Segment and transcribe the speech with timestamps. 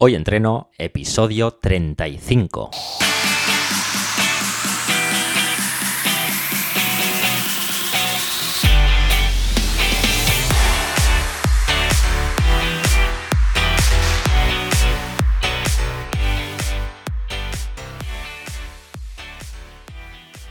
[0.00, 2.70] Hoy entreno episodio 35.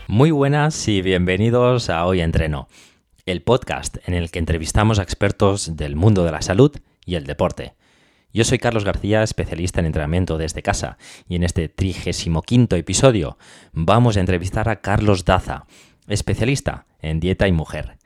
[0.07, 2.67] Muy buenas y bienvenidos a Hoy Entreno,
[3.25, 6.75] el podcast en el que entrevistamos a expertos del mundo de la salud
[7.05, 7.75] y el deporte.
[8.37, 13.39] Yo soy Carlos García, especialista en entrenamiento desde casa, y en este 35 episodio
[13.73, 15.65] vamos a entrevistar a Carlos Daza,
[16.07, 17.97] especialista en dieta y mujer.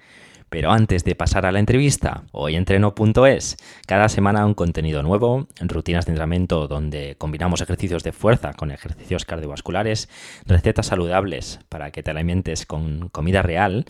[0.48, 6.05] Pero antes de pasar a la entrevista, hoy entreno.es, cada semana un contenido nuevo, rutinas
[6.05, 10.08] de entrenamiento donde combinamos ejercicios de fuerza con ejercicios cardiovasculares,
[10.45, 13.84] recetas saludables para que te alimentes con comida real,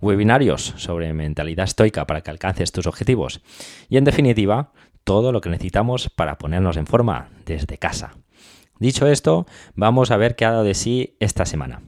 [0.00, 3.42] webinarios sobre mentalidad estoica para que alcances tus objetivos
[3.90, 4.72] y en definitiva,
[5.04, 8.14] todo lo que necesitamos para ponernos en forma desde casa.
[8.78, 11.82] Dicho esto, vamos a ver qué ha dado de sí esta semana.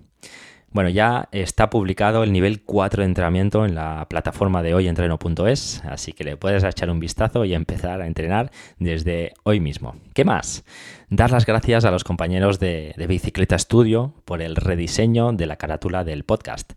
[0.75, 6.13] Bueno, ya está publicado el nivel 4 de entrenamiento en la plataforma de hoyentreno.es, así
[6.13, 9.95] que le puedes echar un vistazo y empezar a entrenar desde hoy mismo.
[10.15, 10.65] ¿Qué más?
[11.11, 15.55] Dar las gracias a los compañeros de, de Bicicleta Studio por el rediseño de la
[15.55, 16.73] carátula del podcast.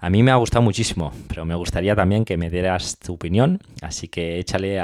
[0.00, 3.60] A mí me ha gustado muchísimo, pero me gustaría también que me dieras tu opinión,
[3.80, 4.82] así que échale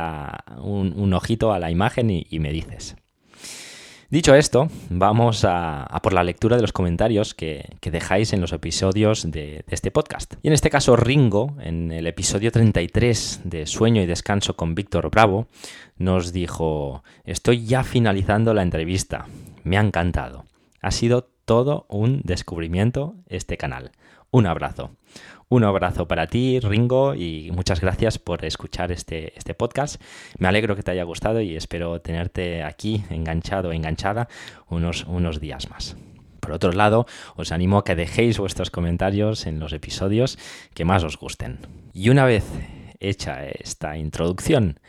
[0.58, 2.94] un, ojito a la imagen y me dices.
[4.12, 9.30] Dicho esto, vamos a, por la lectura de los comentarios que, dejáis en los episodios
[9.30, 10.34] de, este podcast.
[10.42, 15.10] Y en este caso, Ringo, en el episodio 33 de Sueño y Descanso con Víctor
[15.10, 15.46] Bravo,
[15.96, 19.28] nos dijo, estoy ya finalizando la entrevista,
[19.64, 20.44] me ha encantado.
[20.82, 23.92] Ha sido todo un descubrimiento este canal.
[24.30, 24.90] Un abrazo.
[25.52, 30.00] Un abrazo para ti, Ringo, y muchas gracias por escuchar este, este podcast.
[30.38, 34.28] Me alegro que te haya gustado y espero tenerte aquí enganchado o enganchada
[34.70, 35.94] unos, unos días más.
[36.40, 37.04] Por otro lado,
[37.36, 40.38] os animo a que dejéis vuestros comentarios en los episodios
[40.72, 41.58] que más os gusten.
[41.92, 42.46] Y una vez
[42.98, 44.80] hecha esta introducción,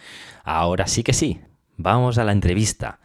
[0.46, 1.42] ahora sí que sí,
[1.76, 3.02] vamos a la entrevista.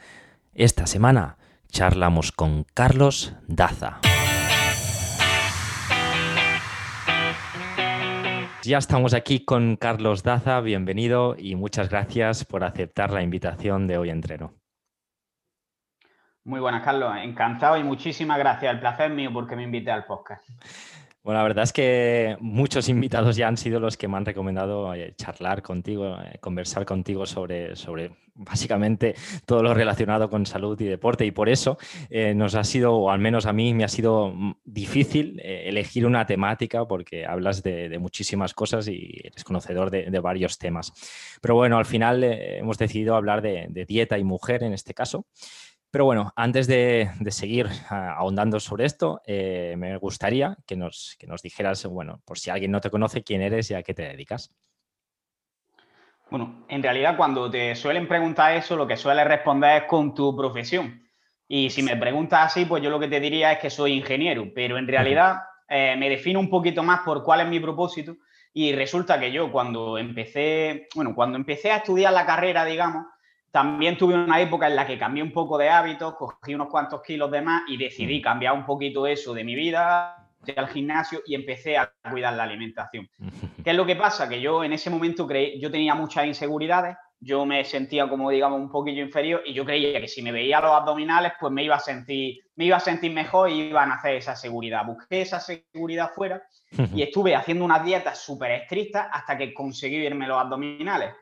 [0.54, 1.38] Esta semana
[1.72, 3.98] charlamos con Carlos Daza.
[8.68, 13.96] Ya estamos aquí con Carlos Daza, bienvenido y muchas gracias por aceptar la invitación de
[13.96, 14.52] hoy entreno.
[16.44, 17.14] Muy buenas, Carlos.
[17.16, 18.70] Encantado y muchísimas gracias.
[18.74, 20.46] El placer es mío porque me invité al podcast.
[21.28, 24.94] Bueno, la verdad es que muchos invitados ya han sido los que me han recomendado
[24.94, 30.86] eh, charlar contigo, eh, conversar contigo sobre, sobre básicamente todo lo relacionado con salud y
[30.86, 31.26] deporte.
[31.26, 31.76] Y por eso
[32.08, 36.06] eh, nos ha sido, o al menos a mí me ha sido mm, difícil elegir
[36.06, 40.94] una temática porque hablas de, muchísimas cosas y eres conocedor de, varios temas.
[41.42, 45.26] Pero bueno, al final hemos decidido hablar de, de dieta y mujer en este caso.
[45.90, 51.42] Pero bueno, antes de, seguir ah, ahondando sobre esto, eh, me gustaría que nos, nos
[51.42, 54.54] dijeras, bueno, por si alguien no te conoce, quién eres y a qué te dedicas.
[56.30, 60.36] Bueno, en realidad cuando te suelen preguntar eso, lo que sueles responder es con tu
[60.36, 61.08] profesión.
[61.46, 64.46] Y si me preguntas así, pues yo lo que te diría es que soy ingeniero,
[64.54, 68.16] pero en realidad eh, me defino un poquito más por cuál es mi propósito.
[68.52, 73.06] Y resulta que yo cuando empecé, bueno, cuando empecé a estudiar la carrera, digamos,
[73.50, 77.02] también tuve una época en la que cambié un poco de hábitos, cogí unos cuantos
[77.02, 78.22] kilos de más y decidí mm.
[78.22, 83.08] cambiar un poquito eso de mi vida, al gimnasio y empecé a cuidar la alimentación.
[83.64, 84.28] ¿Qué es lo que pasa?
[84.28, 88.60] Que yo en ese momento creí, yo tenía muchas inseguridades, yo me sentía como digamos
[88.60, 91.74] un poquillo inferior y yo creía que si me veía los abdominales pues me iba
[91.74, 94.86] a sentir, me iba a sentir mejor y iban a hacer esa seguridad.
[94.86, 96.42] Busqué esa seguridad fuera
[96.94, 101.12] y estuve haciendo una dieta súper estricta hasta que conseguí verme los abdominales.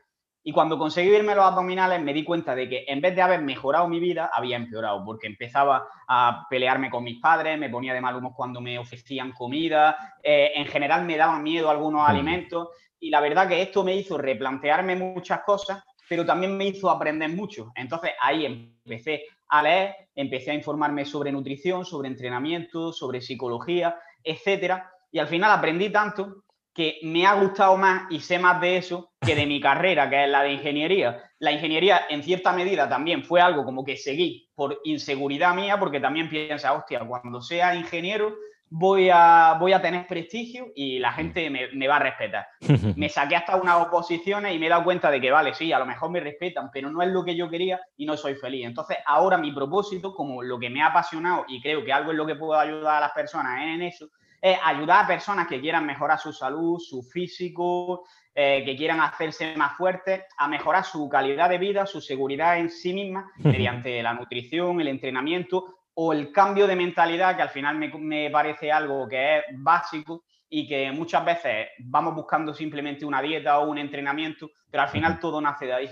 [0.47, 3.41] Y cuando conseguí verme los abdominales me di cuenta de que en vez de haber
[3.41, 7.99] mejorado mi vida, había empeorado, porque empezaba a pelearme con mis padres, me ponía de
[7.99, 13.09] mal humor cuando me ofrecían comida, eh, en general me daban miedo algunos alimentos y
[13.09, 17.73] la verdad que esto me hizo replantearme muchas cosas, pero también me hizo aprender mucho.
[17.75, 24.93] Entonces ahí empecé a leer, empecé a informarme sobre nutrición, sobre entrenamiento, sobre psicología, etcétera,
[25.11, 26.45] y al final aprendí tanto
[26.77, 30.25] que me ha gustado más y sé más de eso que de mi carrera, que
[30.25, 31.23] es la de ingeniería.
[31.39, 35.99] La ingeniería, en cierta medida, también fue algo como que seguí por inseguridad mía, porque
[35.99, 38.35] también piensa, hostia, cuando sea ingeniero
[38.69, 42.45] voy a, voy a tener prestigio y la gente me, va a respetar.
[42.95, 45.79] Me saqué hasta unas oposiciones y me he dado cuenta de que, vale, sí, a
[45.79, 48.67] lo mejor me respetan, pero no es lo que yo quería y no soy feliz.
[48.67, 52.17] Entonces, ahora mi propósito, como lo que me ha apasionado y creo que algo es
[52.17, 54.09] lo que puedo ayudar a las personas en eso,
[54.41, 59.55] es ayudar a personas que quieran mejorar su salud, su físico, eh, que quieran hacerse
[59.57, 64.13] más fuertes, a mejorar su calidad de vida, su seguridad en sí misma, mediante la
[64.13, 69.07] nutrición, el entrenamiento o el cambio de mentalidad, que al final me, me parece algo
[69.07, 74.51] que es básico y que muchas veces vamos buscando simplemente una dieta o un entrenamiento,
[74.69, 75.89] pero al final todo nace de ahí.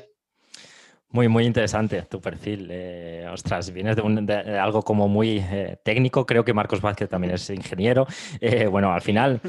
[1.15, 2.67] Muy, muy interesante tu perfil.
[2.69, 6.25] Eh, ostras, vienes de, algo como muy eh, técnico.
[6.25, 8.05] Creo que Marcos Vázquez también es ingeniero.
[8.41, 9.39] Eh, bueno, al final,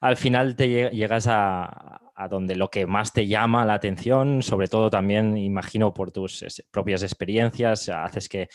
[0.00, 4.68] al final te llegas a, a donde lo que más te llama la atención, sobre
[4.68, 8.48] todo también, imagino, por tus propias experiencias, haces que,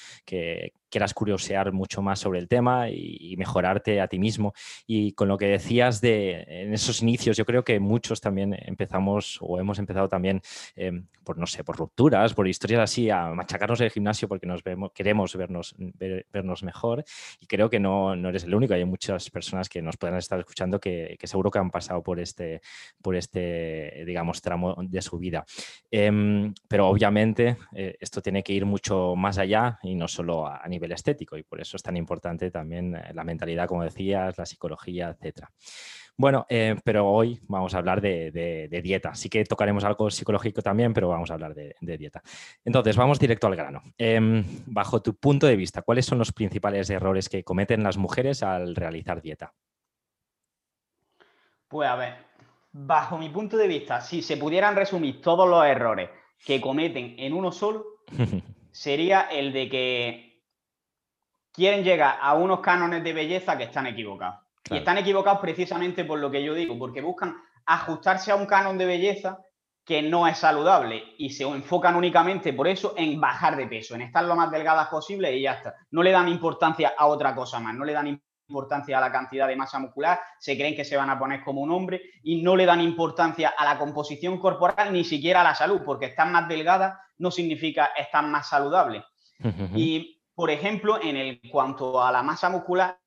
[0.96, 4.54] quieras curiosear mucho más sobre el tema y, mejorarte a ti mismo.
[4.88, 9.38] Y con lo que decías de en esos inicios, yo creo que muchos también empezamos
[9.42, 10.42] o hemos empezado también
[10.78, 14.64] em, por, no sé, por rupturas, por historias así, a machacarnos el gimnasio porque nos
[14.94, 15.76] queremos vernos,
[16.32, 17.04] vernos mejor.
[17.42, 20.80] Y creo que no, eres el único, hay muchas personas que nos puedan estar escuchando
[20.80, 22.62] que, que seguro que han pasado por este,
[23.02, 25.44] por este digamos, tramo de su vida.
[25.92, 30.66] Em, pero obviamente eh, esto tiene que ir mucho más allá y no solo a,
[30.68, 34.46] nivel estético y por eso es tan importante también eh, la mentalidad, como decías, la
[34.46, 35.52] psicología, etcétera.
[36.18, 39.14] Bueno, eh, pero hoy vamos a hablar de, dieta.
[39.16, 42.22] Sí que tocaremos algo psicológico también, pero vamos a hablar de, dieta.
[42.64, 43.82] Entonces, vamos directo al grano.
[43.98, 48.44] Em, bajo tu punto de vista, ¿cuáles son los principales errores que cometen las mujeres
[48.44, 49.54] al realizar dieta?
[51.68, 52.14] Pues a ver,
[52.72, 56.10] bajo mi punto de vista, si se pudieran resumir todos los errores
[56.46, 57.86] que cometen en uno solo,
[58.72, 60.25] sería el de que
[61.56, 64.42] quieren llegar a unos cánones de belleza que están equivocados.
[64.70, 67.36] Y están equivocados precisamente por lo que yo digo, porque buscan
[67.66, 69.40] ajustarse a un canon de belleza
[69.86, 74.02] que no es saludable y se enfocan únicamente por eso en bajar de peso, en
[74.02, 75.76] estar lo más delgadas posible y ya está.
[75.92, 79.48] No le dan importancia a otra cosa más, no le dan importancia a la cantidad
[79.48, 82.56] de masa muscular, se creen que se van a poner como un hombre y no
[82.56, 86.48] le dan importancia a la composición corporal ni siquiera a la salud, porque estar más
[86.48, 89.04] delgada no significa estar más saludable.
[89.76, 93.00] Y, por ejemplo, en el cuanto a la masa muscular,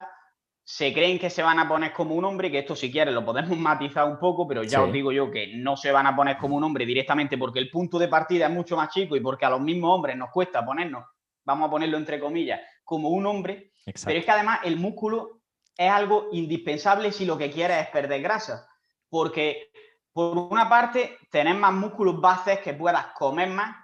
[0.64, 3.24] se creen que se van a poner como un hombre, que esto si quieres lo
[3.24, 6.36] podemos matizar un poco, pero ya os digo yo que no se van a poner
[6.38, 9.46] como un hombre directamente porque el punto de partida es mucho más chico y porque
[9.46, 11.04] a los mismos hombres nos cuesta ponernos,
[11.44, 13.72] vamos a ponerlo entre comillas, como un hombre,
[14.04, 15.40] pero es que además el músculo
[15.76, 18.66] es algo indispensable si lo que quieres es perder grasa.
[19.08, 19.70] Porque
[20.12, 23.76] por una parte, tener más músculos bases que puedas comer más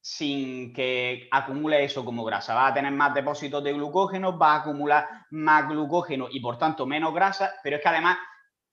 [0.00, 2.54] sin que acumule eso como grasa.
[2.54, 6.86] Vas a tener más depósitos de glucógeno, vas a acumular más glucógeno y por tanto
[6.86, 8.18] menos grasa, pero es que además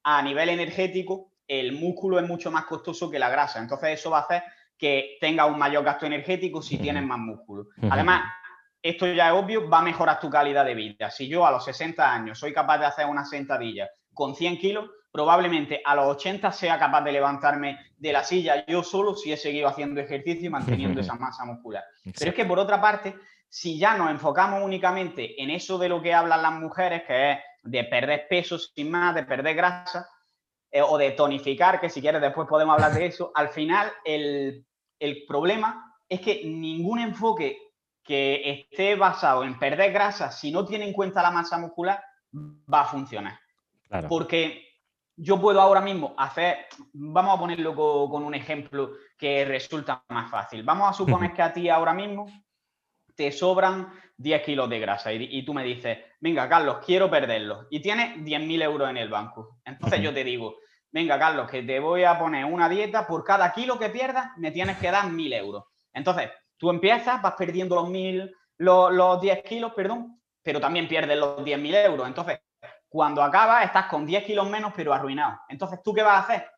[0.03, 3.59] a nivel energético el músculo es mucho más costoso que la grasa.
[3.59, 4.43] Entonces eso va a hacer
[4.77, 7.67] que tenga un mayor gasto energético si tienes más músculo.
[7.89, 8.23] Además,
[8.81, 11.09] esto ya es obvio, va a mejorar tu calidad de vida.
[11.09, 14.89] Si yo a los 60 años soy capaz de hacer una sentadilla con 100 kilos,
[15.15, 19.37] probablemente a los 80 sea capaz de levantarme de la silla yo solo si he
[19.37, 21.85] seguido haciendo ejercicio y manteniendo esa masa muscular.
[22.03, 23.15] Pero es que por otra parte,
[23.47, 27.37] si ya nos enfocamos únicamente en eso de lo que hablan las mujeres, que es
[27.63, 30.05] de perder peso sin más, de perder grasa,
[30.69, 34.65] eh, o de tonificar, que si quieres después podemos hablar de eso, al final el,
[34.99, 37.57] el problema es que ningún enfoque
[38.03, 42.03] que esté basado en perder grasa, si no tiene en cuenta la masa muscular,
[42.33, 43.39] va a funcionar.
[44.09, 44.64] Porque
[45.15, 50.63] yo puedo ahora mismo hacer, vamos a ponerlo con, un ejemplo que resulta más fácil.
[50.63, 52.27] Vamos a suponer que a ti ahora mismo
[53.15, 57.67] te sobran 10 kilos de grasa y, tú me dices, venga, Carlos, quiero perderlos.
[57.69, 59.59] Y tienes 10.000 euros en el banco.
[59.63, 60.57] Entonces yo te digo,
[60.91, 64.51] venga, Carlos, que te voy a poner una dieta, por cada kilo que pierdas me
[64.51, 65.63] tienes que dar 1.000 euros.
[65.93, 71.39] Entonces, Tú empiezas, vas perdiendo los, mil, los, 10 kilos, perdón, pero también pierdes los
[71.39, 72.07] 10.000 euros.
[72.07, 72.39] Entonces,
[72.95, 75.37] cuando acabas, estás con 10 kilos menos, pero arruinado.
[75.49, 76.49] Entonces, ¿tú qué vas a hacer?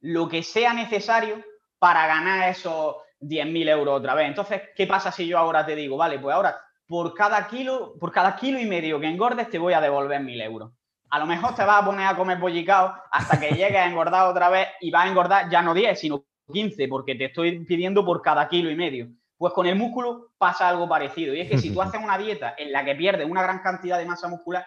[0.00, 1.44] Lo que sea necesario
[1.78, 4.26] para ganar esos 10.000 euros otra vez.
[4.26, 8.10] Entonces, ¿qué pasa si yo ahora te digo, vale, pues ahora por cada kilo, por
[8.10, 10.72] cada kilo y medio que engordes, te voy a devolver 1.000 euros?
[11.10, 14.28] A lo mejor te vas a poner a comer bollicao hasta que llegues a engordar
[14.28, 18.02] otra vez y vas a engordar ya no 10, sino 15, porque te estoy pidiendo
[18.02, 19.08] por cada kilo y medio.
[19.36, 21.34] Pues con el músculo pasa algo parecido.
[21.34, 23.98] Y es que si tú haces una dieta en la que pierdes una gran cantidad
[23.98, 24.64] de masa muscular,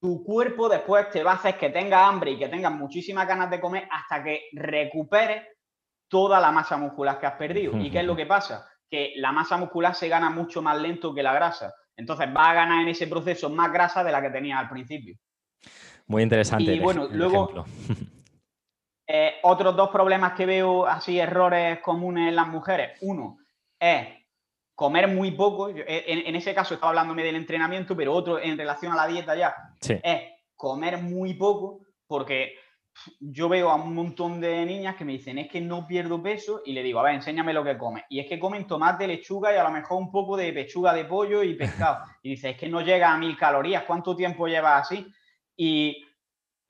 [0.00, 3.50] tu cuerpo después te va a hacer que tengas hambre y que tengas muchísimas ganas
[3.50, 5.46] de comer hasta que recuperes
[6.08, 7.78] toda la masa muscular que has perdido.
[7.78, 8.68] ¿Y qué es lo que pasa?
[8.90, 11.72] Que la masa muscular se gana mucho más lento que la grasa.
[11.96, 15.16] Entonces va a ganar en ese proceso más grasa de la que tenía al principio.
[16.06, 16.74] Muy interesante.
[16.74, 17.64] Y bueno, luego
[19.06, 22.98] eh, otros dos problemas que veo así, errores comunes en las mujeres.
[23.02, 23.38] Uno,
[23.78, 24.19] es
[24.80, 28.96] comer muy poco, en, ese caso estaba hablándome del entrenamiento, pero otro en relación a
[28.96, 30.22] la dieta ya, es
[30.56, 32.54] comer muy poco, porque
[33.20, 36.62] yo veo a un montón de niñas que me dicen, es que no pierdo peso,
[36.64, 38.04] y le digo, a ver, enséñame lo que comes.
[38.08, 41.04] Y es que comen tomate, lechuga y a lo mejor un poco de pechuga de
[41.04, 41.98] pollo y pescado.
[42.22, 45.06] Y dice, es que no llega a mil calorías, ¿cuánto tiempo llevas así?
[45.58, 46.06] Y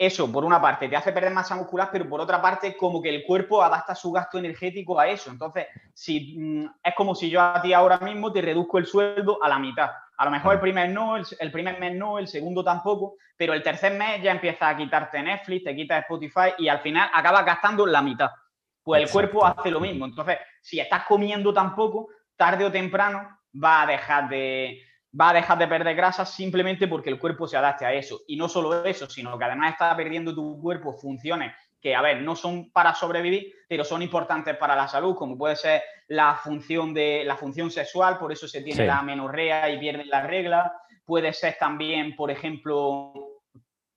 [0.00, 3.10] eso, por una parte, te hace perder masa muscular, pero por otra parte, como que
[3.10, 5.30] el cuerpo adapta su gasto energético a eso.
[5.30, 9.44] Entonces, si, mm, es como si yo a ti ahora mismo te reduzco el sueldo
[9.44, 9.90] a la mitad.
[10.16, 13.62] A lo mejor el primer no, el, primer mes no, el segundo tampoco, pero el
[13.62, 17.84] tercer mes ya empieza a quitarte Netflix, te quita Spotify y al final acabas gastando
[17.84, 18.30] la mitad.
[18.82, 20.06] Pues el cuerpo hace lo mismo.
[20.06, 24.80] Entonces, si estás comiendo tan poco, tarde o temprano va a dejar de,
[25.18, 28.20] va a dejar de perder grasa simplemente porque el cuerpo se adapte a eso.
[28.26, 32.20] Y no solo eso, sino que además está perdiendo tu cuerpo funciones que, a ver,
[32.22, 36.92] no son para sobrevivir, pero son importantes para la salud, como puede ser la función,
[36.92, 40.72] de, la función sexual, por eso se tiene la menorrea y pierden la regla.
[41.04, 43.14] Puede ser también, por ejemplo,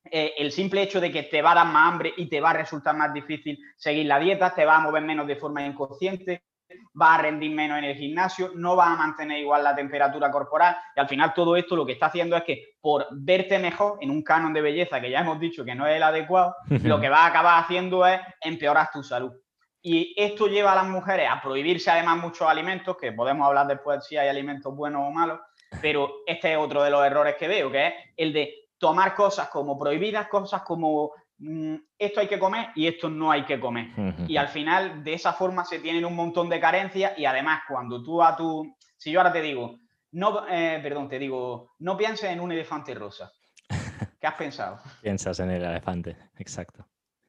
[0.09, 2.51] eh, el simple hecho de que te va a dar más hambre y te va
[2.51, 6.43] a resultar más difícil seguir la dieta, te va a mover menos de forma inconsciente
[6.99, 10.75] va a rendir menos en el gimnasio, no va a mantener igual la temperatura corporal
[10.95, 14.11] y al final todo esto lo que está haciendo es que por verte mejor en
[14.11, 17.09] un canon de belleza que ya hemos dicho que no es el adecuado, lo que
[17.09, 19.31] va a acabar haciendo es empeorar tu salud.
[19.81, 24.05] Y esto lleva a las mujeres a prohibirse además muchos alimentos, que podemos hablar después
[24.05, 25.39] si hay alimentos buenos o malos,
[25.81, 29.49] pero este es otro de los errores que veo, que es el de tomar cosas
[29.49, 31.11] como prohibidas, cosas como
[31.97, 33.89] esto hay que comer y esto no hay que comer.
[34.27, 38.03] Y al final, de esa forma se tienen un montón de carencias y además cuando
[38.03, 38.75] tú a tu...
[38.97, 39.79] Si yo ahora te digo,
[40.11, 43.31] no, eh, perdón, te digo, no pienses en un elefante rosa.
[44.21, 44.79] ¿Qué has pensado?
[45.01, 46.85] Piensas en el elefante, exacto.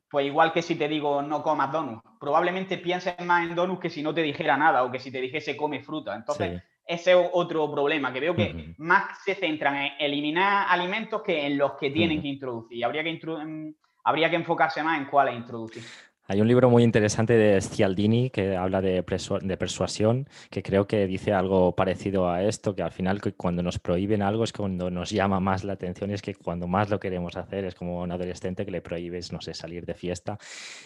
[0.09, 3.91] Pues igual que si te digo no comas donuts, probablemente pienses más en donuts que
[3.91, 6.15] si no te dijera nada o que si te dijese come fruta.
[6.15, 11.47] Entonces, ese es otro problema, que veo que más se centran en eliminar alimentos que
[11.47, 12.85] en los que tienen que introducir.
[12.85, 15.83] Habría que introducir habría que enfocarse más en cuál introducir.
[16.27, 21.35] Hay un libro muy interesante de Cialdini que habla de, persuasión, que creo que dice
[21.35, 25.39] algo parecido a esto, que al final cuando nos prohíben algo es cuando nos llama
[25.39, 28.71] más la atención es que cuando más lo queremos hacer es como un adolescente que
[28.71, 30.39] le prohíbes, no sé, salir de fiesta,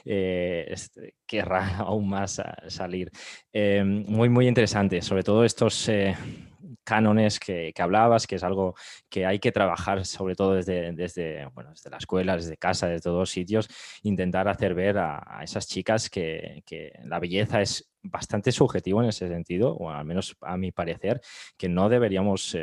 [0.04, 0.74] eh,
[1.24, 3.12] querrá aún más salir.
[3.52, 5.88] Eh, muy, muy interesante, sobre todo estos...
[5.88, 6.16] Eh,
[6.88, 8.74] cánones que, hablabas, que es algo
[9.10, 13.02] que hay que trabajar sobre todo desde, desde, bueno, desde la escuela, desde casa, desde
[13.02, 13.68] todos sitios,
[14.04, 19.28] intentar hacer ver a, esas chicas que, que, la belleza es bastante subjetivo en ese
[19.28, 21.20] sentido, o al menos a mi parecer,
[21.58, 22.54] que no deberíamos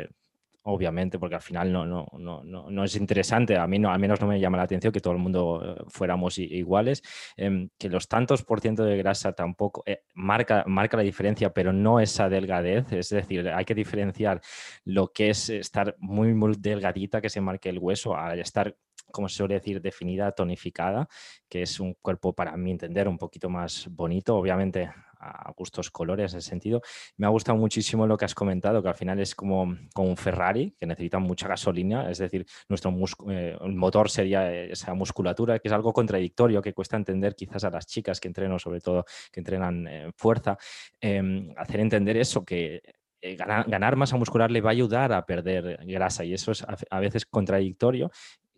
[0.66, 4.20] obviamente, porque al final no, no, no, no, es interesante, a mí no, al menos
[4.20, 7.02] no me llama la atención que todo el mundo eh, fuéramos iguales,
[7.36, 11.72] em, que los tantos por ciento de grasa tampoco eh, marca, marca la diferencia, pero
[11.72, 14.40] no esa delgadez, es decir, hay que diferenciar
[14.84, 18.76] lo que es estar muy, muy delgadita, que se marque el hueso, a estar
[19.12, 21.08] como se suele decir, definida, tonificada,
[21.48, 24.36] que es un cuerpo, para mi entender, un poquito más bonito.
[24.36, 26.82] Obviamente, a gustos colores en ese sentido.
[27.16, 30.16] Me ha gustado muchísimo lo que has comentado, que al final es como, como un
[30.16, 32.94] Ferrari, que necesita mucha gasolina, es decir, nuestro
[33.30, 37.86] eh, motor sería esa musculatura, que es algo contradictorio, que cuesta entender quizás a las
[37.86, 40.56] chicas que entreno, sobre todo que entrenan en fuerza,
[41.00, 42.82] em, hacer entender eso, que
[43.20, 47.00] eh, ganar, masa muscular le va a ayudar a perder grasa y eso es a,
[47.00, 48.10] veces contradictorio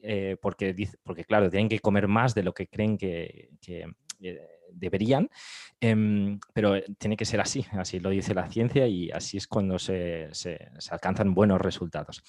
[0.03, 3.51] eh, porque, porque, claro, tienen que comer más de lo que creen que,
[4.73, 5.31] deberían,
[5.81, 9.47] em, pero eh, tiene que ser así, así lo dice la ciencia y así es
[9.47, 10.31] cuando se,
[10.91, 12.23] alcanzan buenos resultados.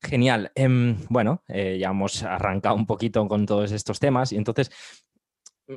[0.00, 0.52] Genial.
[0.54, 4.70] Em, bueno, eh, ya hemos arrancado un poquito con todos estos temas y entonces
[5.66, 5.72] mm,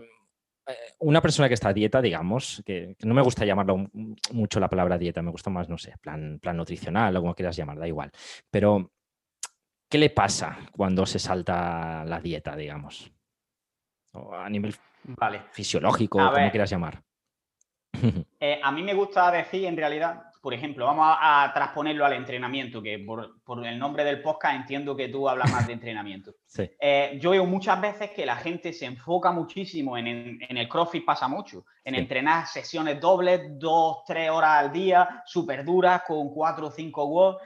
[0.68, 3.90] eh, una persona que está a dieta, digamos, que, no me gusta llamarlo
[4.32, 7.56] mucho la palabra dieta, me gusta más, no sé, plan, plan nutricional o como quieras
[7.56, 8.12] llamar, da igual.
[8.52, 8.92] Pero,
[9.90, 13.12] ¿qué le pasa cuando se salta la dieta, digamos?
[14.14, 15.44] a nivel Vale.
[15.52, 17.02] Fisiológico, como quieras llamar.
[18.44, 22.82] Eh, a mí me gusta decir, en realidad, por ejemplo, vamos a, transponerlo al entrenamiento,
[22.82, 26.34] que por, el nombre del podcast entiendo que tú hablas más de entrenamiento.
[26.84, 31.28] Eh, yo veo muchas veces que la gente se enfoca muchísimo en, el CrossFit, pasa
[31.28, 36.72] mucho, en entrenar sesiones dobles, dos, tres horas al día, súper duras, con cuatro o
[36.72, 37.44] cinco watts,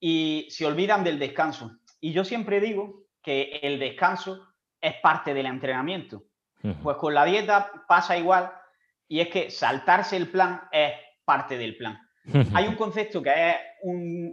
[0.00, 1.78] y se olvidan del descanso.
[2.00, 4.48] Y yo siempre digo que el descanso
[4.80, 6.24] es parte del entrenamiento.
[6.82, 8.50] Pues con la dieta pasa igual
[9.06, 10.92] y es que saltarse el plan es
[11.24, 11.98] parte del plan.
[12.54, 13.56] Hay un concepto que es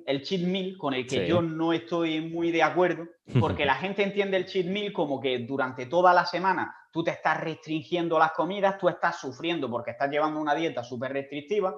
[0.06, 3.08] el cheat meal con el que yo no estoy muy de acuerdo
[3.40, 7.12] porque la gente entiende el cheat meal como que durante toda la semana tú te
[7.12, 11.76] estás restringiendo las comidas, tú estás sufriendo porque estás llevando una dieta súper restrictiva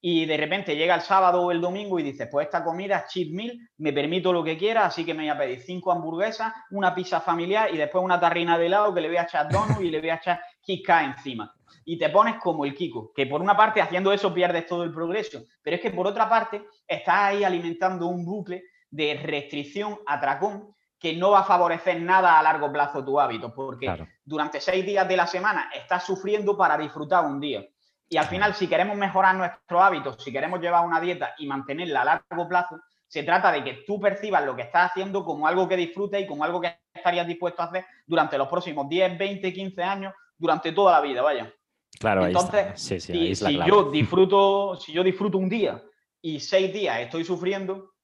[0.00, 3.12] y de repente llega el sábado o el domingo y dices, pues esta comida es
[3.12, 6.52] cheat meal, me permito lo que quiera, así que me voy a pedir cinco hamburguesas,
[6.70, 9.80] una pizza familiar y después una tarrina de helado que le voy a echar donut
[9.80, 11.52] y le voy a echar Kika encima.
[11.84, 14.92] Y te pones como el Kiko, que por una parte haciendo eso pierdes todo el
[14.92, 20.74] progreso, pero es que por otra parte estás ahí alimentando un bucle de restricción, atracón,
[20.98, 23.88] que no va a favorecer nada a largo plazo tu hábito, porque
[24.24, 27.64] durante seis días de la semana estás sufriendo para disfrutar un día.
[28.08, 32.02] Y al final, si queremos mejorar nuestros hábitos, si queremos llevar una dieta y mantenerla
[32.02, 35.68] a largo plazo, se trata de que tú percibas lo que estás haciendo como algo
[35.68, 39.52] que disfrutes y como algo que estarías dispuesto a hacer durante los próximos 10, 20,
[39.52, 41.52] 15 años, durante toda la vida, vaya.
[41.98, 45.82] Claro, Entonces, si, yo disfruto, si yo disfruto un día
[46.22, 47.94] y seis días estoy sufriendo,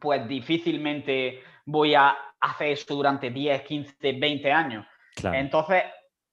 [0.00, 4.86] pues difícilmente voy a hacer eso durante 10, 15, 20 años.
[5.22, 5.84] Entonces,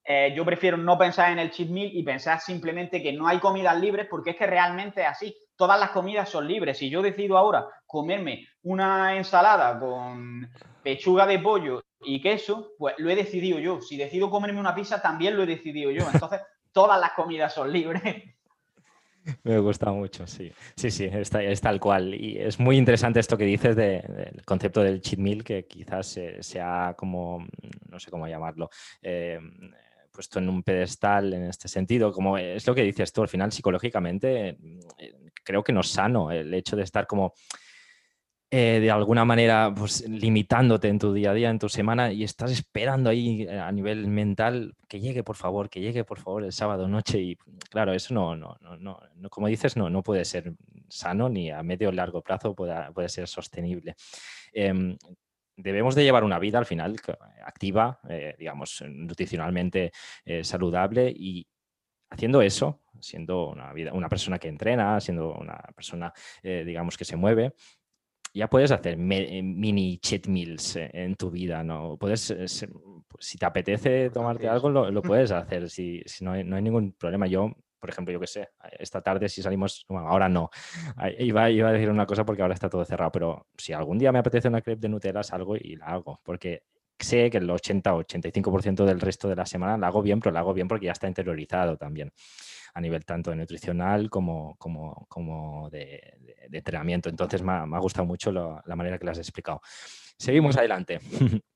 [0.04, 3.38] eh, yo prefiero no pensar en el cheat meal y pensar simplemente que no hay
[3.38, 5.36] comidas libres porque es que realmente es así.
[5.56, 6.78] Todas las comidas son libres.
[6.78, 10.50] Si yo decido ahora comerme una ensalada con
[10.82, 13.80] pechuga de pollo y queso, pues lo he decidido yo.
[13.80, 16.04] Si decido comerme una pizza, también lo he decidido yo.
[16.12, 16.40] Entonces,
[16.72, 18.02] todas las comidas son libres.
[19.44, 20.50] Me gusta mucho, sí.
[20.74, 22.12] Sí, sí, es, tal cual.
[22.12, 26.94] Y es muy interesante esto que dices del concepto del cheat meal, que quizás sea
[26.96, 27.46] como,
[27.88, 28.68] no sé cómo llamarlo,
[29.00, 29.38] eh,
[30.12, 33.50] puesto en un pedestal en este sentido, como es lo que dices tú, al final
[33.50, 34.56] psicológicamente
[34.98, 37.34] eh, creo que no es sano el hecho de estar como
[38.54, 42.22] eh, de alguna manera pues, limitándote en tu día a día, en tu semana y
[42.22, 46.44] estás esperando ahí eh, a nivel mental que llegue por favor, que llegue por favor
[46.44, 47.36] el sábado noche y
[47.70, 50.52] claro, eso no, no, no, no, como dices, no, no puede ser
[50.90, 53.96] sano ni a medio o largo plazo puede, puede ser sostenible.
[54.52, 54.98] Em,
[55.62, 56.96] debemos de llevar una vida al final
[57.44, 59.92] activa, eh, digamos, nutricionalmente
[60.24, 61.46] eh, saludable y
[62.10, 67.04] haciendo eso, siendo una, vida, una persona que entrena, siendo una persona, eh, digamos, que
[67.04, 67.54] se mueve,
[68.34, 71.98] ya puedes hacer mini cheat meals en tu vida, ¿no?
[71.98, 72.34] Puedes,
[73.18, 77.26] si te apetece tomarte algo, lo, puedes hacer, si, no, hay, no, hay, ningún problema.
[77.26, 78.48] Yo por ejemplo, yo qué sé,
[78.78, 80.50] esta tarde si salimos, ahora no,
[81.18, 84.12] iba, iba, a decir una cosa porque ahora está todo cerrado, pero si algún día
[84.12, 86.62] me apetece una crepe de Nutella, salgo y la hago, porque
[86.96, 90.32] sé que el 80 o 85% del resto de la semana la hago bien, pero
[90.32, 92.12] la hago bien porque ya está interiorizado también
[92.74, 96.18] a nivel tanto de nutricional como, como, como de,
[96.52, 97.08] entrenamiento.
[97.08, 99.60] Entonces me ha, gustado mucho la manera que lo has explicado.
[100.16, 101.00] Seguimos adelante.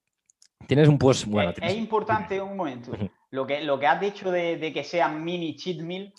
[0.67, 1.27] Tienes un post.
[1.27, 2.93] Bueno, es, importante un momento.
[3.31, 6.13] Lo que, lo que has dicho de, que sea mini cheat meal,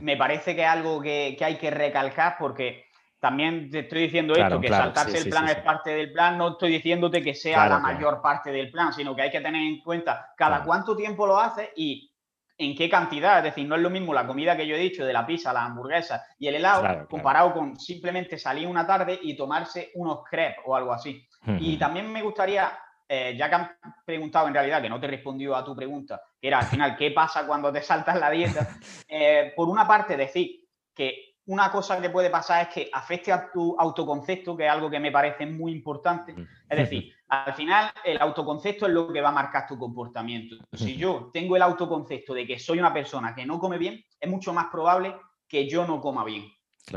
[0.00, 2.84] me parece que es algo que, hay que recalcar porque
[3.20, 6.72] también te estoy diciendo esto, que saltarse el plan es parte del plan, no estoy
[6.72, 10.32] diciéndote que sea la mayor parte del plan, sino que hay que tener en cuenta
[10.36, 12.10] cada cuánto tiempo lo haces y
[12.58, 13.38] en qué cantidad.
[13.38, 15.52] Es decir, no es lo mismo la comida que yo he dicho de la pizza,
[15.52, 20.64] la hamburguesa y el helado, comparado con simplemente salir una tarde y tomarse unos crepes
[20.66, 21.26] o algo así.
[21.58, 22.72] Y también me gustaría
[23.08, 23.70] eh, ya que han
[24.04, 27.10] preguntado en realidad, que no te respondió a tu pregunta, que era al final, ¿qué
[27.10, 28.68] pasa cuando te saltas la dieta?
[29.16, 33.50] Eh, por una parte, decir que una cosa que puede pasar es que afecte a
[33.52, 36.34] tu autoconcepto, que es algo que me parece muy importante.
[36.68, 40.56] Es decir, al final el autoconcepto es lo que va a marcar tu comportamiento.
[40.72, 44.30] Si yo tengo el autoconcepto de que soy una persona que no come bien, es
[44.30, 45.14] mucho más probable
[45.46, 46.50] que yo no coma bien.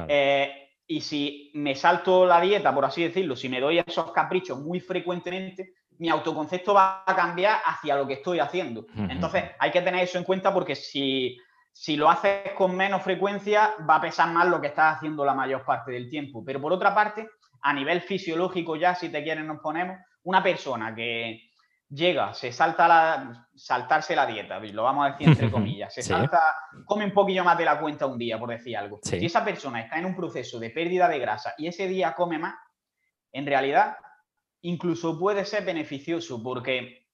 [0.08, 4.60] Eh, y si me salto la dieta, por así decirlo, si me doy esos caprichos
[4.60, 8.86] muy frecuentemente, mi autoconcepto va a cambiar hacia lo que estoy haciendo.
[8.96, 11.38] Entonces, hay que tener eso en cuenta porque si,
[11.72, 15.34] si lo haces con menos frecuencia, va a pesar más lo que estás haciendo la
[15.34, 16.44] mayor parte del tiempo.
[16.46, 17.28] Pero por otra parte,
[17.62, 21.42] a nivel fisiológico ya, si te quieren, nos ponemos, una persona que
[21.90, 26.56] llega, se salta la, saltarse la dieta, lo vamos a decir entre comillas, se salta,
[26.86, 29.00] come un poquillo más de la cuenta un día, por decir algo.
[29.02, 32.38] Si esa persona está en un proceso de pérdida de grasa y ese día come
[32.38, 32.56] más,
[33.32, 33.98] en realidad
[34.62, 37.08] incluso puede ser beneficioso porque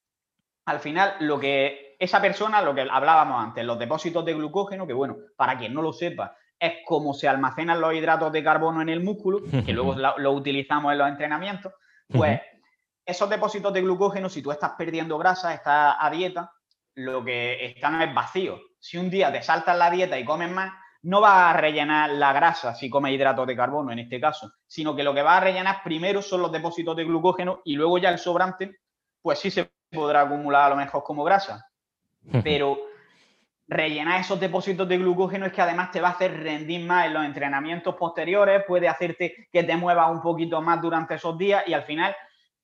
[0.65, 4.93] al final lo que esa persona, lo que hablábamos antes, los depósitos de glucógeno, que
[4.93, 8.89] bueno, para quien no lo sepa, es como se almacenan los hidratos de carbono en
[8.89, 11.73] el músculo, que luego lo, utilizamos en los entrenamientos,
[12.07, 12.41] pues
[13.05, 16.51] esos depósitos de glucógeno, si tú estás perdiendo grasa, estás a dieta,
[16.95, 18.59] lo que están es vacío.
[18.79, 20.71] Si un día te saltas la dieta y comes más,
[21.03, 24.95] no va a rellenar la grasa si come hidratos de carbono en este caso, sino
[24.95, 28.09] que lo que va a rellenar primero son los depósitos de glucógeno y luego ya
[28.09, 28.79] el sobrante,
[29.21, 31.69] pues sí se podrá acumular a lo mejor como grasa.
[32.41, 32.79] Pero
[33.67, 37.13] rellenar esos depósitos de glucógeno es que además te va a hacer rendir más en
[37.13, 41.73] los entrenamientos posteriores, puede hacerte que te muevas un poquito más durante esos días y
[41.73, 42.15] al final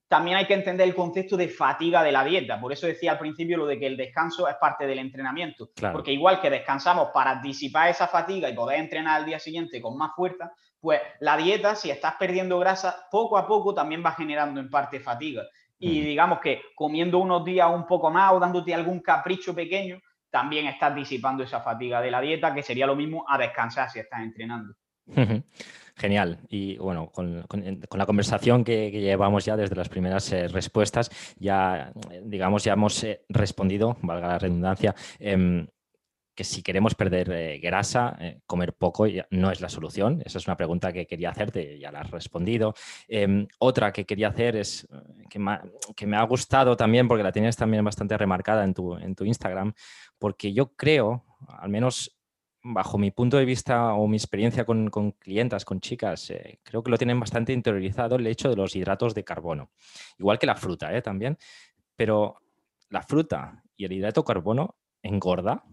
[0.09, 2.59] también hay que entender el concepto de fatiga de la dieta.
[2.59, 5.69] Por eso decía al principio lo de que el descanso es parte del entrenamiento.
[5.91, 9.95] Porque igual que descansamos para disipar esa fatiga y poder entrenar al día siguiente con
[9.95, 14.59] más fuerza, pues la dieta, si estás perdiendo grasa, poco a poco también va generando
[14.59, 15.43] en parte fatiga.
[15.77, 20.65] Y digamos que comiendo unos días un poco más o dándote algún capricho pequeño, también
[20.65, 24.21] estás disipando esa fatiga de la dieta, que sería lo mismo a descansar si estás
[24.21, 24.73] entrenando.
[25.99, 26.39] Genial.
[26.47, 27.45] Y bueno, con,
[27.91, 31.91] la conversación que, llevamos ya desde las primeras eh, respuestas, ya,
[32.23, 35.67] digamos, ya hemos eh, respondido, valga la redundancia, em,
[36.33, 40.23] que si queremos perder eh, grasa, comer poco no es la solución.
[40.25, 42.75] Esa es una pregunta que quería hacerte, ya la has respondido.
[43.09, 44.87] Em, otra que quería hacer es,
[45.29, 45.59] que me,
[45.97, 49.25] que me, ha gustado también, porque la tienes también bastante remarcada en tu, en tu
[49.25, 49.73] Instagram,
[50.17, 52.18] porque yo creo, al menos
[52.61, 56.83] bajo mi punto de vista o mi experiencia con, con clientas, con chicas, eh, creo
[56.83, 59.71] que lo tienen bastante interiorizado el hecho de los hidratos de carbono.
[60.17, 61.01] Igual que la fruta ¿eh?
[61.01, 61.37] también.
[61.95, 62.37] Pero
[62.89, 65.63] la fruta y el hidrato de carbono engorda.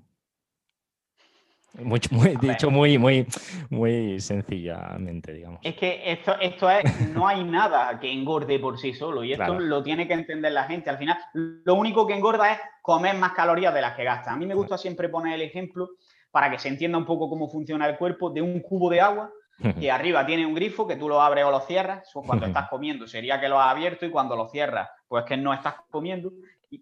[1.82, 2.00] Muy,
[2.40, 3.26] dicho muy, muy,
[3.68, 5.60] muy sencillamente, digamos.
[5.62, 9.58] Es que esto, esto es, no hay nada que engorde por sí solo y esto
[9.58, 10.88] lo tiene que entender la gente.
[10.88, 14.32] Al final, lo único que engorda es comer más calorías de las que gasta.
[14.32, 15.90] A mí me gusta siempre poner el ejemplo
[16.36, 19.30] para que se entienda un poco cómo funciona el cuerpo de un cubo de agua
[19.80, 22.10] que arriba tiene un grifo que tú lo abres o lo cierras.
[22.12, 25.54] Cuando estás comiendo sería que lo has abierto y cuando lo cierras, pues que no
[25.54, 26.30] estás comiendo.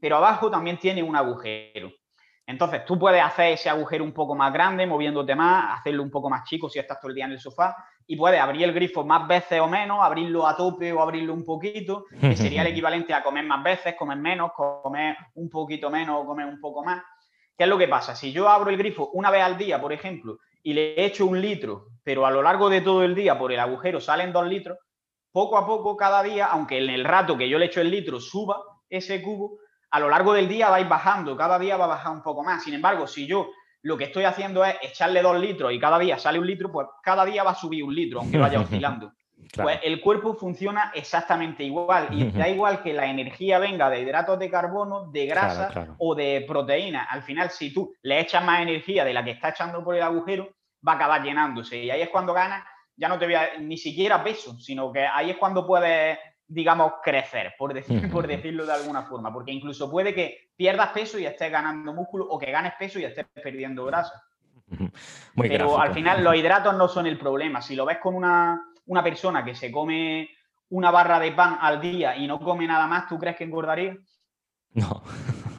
[0.00, 1.92] Pero abajo también tiene un agujero.
[2.44, 6.28] Entonces tú puedes hacer ese agujero un poco más grande, moviéndote más, hacerlo un poco
[6.28, 7.76] más chico si estás todo el día en el sofá
[8.08, 11.44] y puedes abrir el grifo más veces o menos, abrirlo a tope o abrirlo un
[11.44, 16.22] poquito, que sería el equivalente a comer más veces, comer menos, comer un poquito menos
[16.22, 17.00] o comer un poco más.
[17.56, 18.16] ¿Qué es lo que pasa?
[18.16, 21.40] Si yo abro el grifo una vez al día, por ejemplo, y le echo un
[21.40, 24.78] litro, pero a lo largo de todo el día por el agujero salen dos litros,
[25.30, 28.20] poco a poco cada día, aunque en el rato que yo le echo el litro
[28.20, 29.58] suba ese cubo,
[29.90, 32.22] a lo largo del día va a ir bajando, cada día va a bajar un
[32.22, 32.64] poco más.
[32.64, 33.50] Sin embargo, si yo
[33.82, 36.88] lo que estoy haciendo es echarle dos litros y cada día sale un litro, pues
[37.02, 39.12] cada día va a subir un litro, aunque vaya oscilando.
[39.54, 44.38] Pues el cuerpo funciona exactamente igual y da igual que la energía venga de hidratos
[44.38, 47.04] de carbono, de grasa o de proteína.
[47.04, 50.02] Al final, si tú le echas más energía de la que está echando por el
[50.02, 50.48] agujero,
[50.86, 52.64] va a acabar llenándose y ahí es cuando ganas,
[52.96, 56.94] ya no te voy a, ni siquiera peso, sino que ahí es cuando puedes, digamos,
[57.02, 61.26] crecer, por, decir, por decirlo de alguna forma, porque incluso puede que pierdas peso y
[61.26, 64.22] estés ganando músculo o que ganes peso y estés perdiendo grasa.
[65.36, 67.60] Pero al final los hidratos no son el problema.
[67.60, 70.28] Si lo ves con una una persona que se come
[70.70, 73.96] una barra de pan al día y no come nada más, ¿tú crees que engordaría?
[74.72, 75.02] No.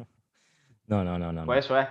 [0.87, 1.45] no, no, no, no.
[1.45, 1.87] Pues eso es.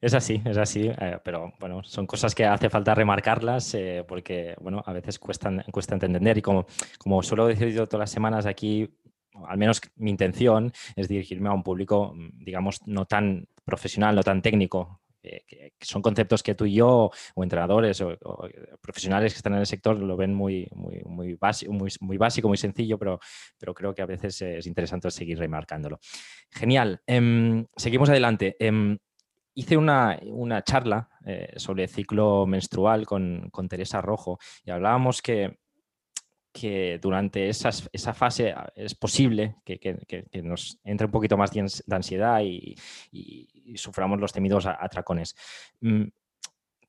[0.00, 4.54] Es así, es así, eh, pero bueno, son cosas que hace falta remarcarlas eh, porque,
[4.60, 6.66] bueno, a veces cuestan, cuesta entender y como,
[6.98, 8.86] como suelo decir yo todas las semanas aquí,
[9.48, 14.42] al menos mi intención es dirigirme a un público, digamos, no tan profesional, no tan
[14.42, 18.16] técnico, que, son conceptos que tú y yo, o entrenadores o,
[18.80, 23.20] profesionales que están en el sector, lo ven muy, muy, muy, básico, muy, sencillo, pero,
[23.58, 25.98] pero creo que a veces es interesante seguir remarcándolo.
[26.50, 27.00] Genial.
[27.06, 28.56] Em, seguimos adelante.
[28.58, 28.98] Em,
[29.54, 35.58] hice una, una charla eh, sobre ciclo menstrual con, con Teresa Rojo y hablábamos que
[36.54, 39.98] que durante esa fase ah, es posible que,
[40.44, 42.76] nos entre un poquito más de ansiedad y,
[43.74, 45.34] suframos los temidos atracones.
[45.80, 46.04] Mm,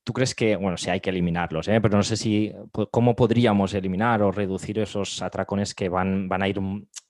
[0.04, 1.80] ¿Tú crees que, bueno, sí hay que eliminarlos, ¿eh?
[1.80, 2.54] pero no sé si,
[2.92, 6.60] cómo podríamos eliminar o reducir esos atracones que van, van a ir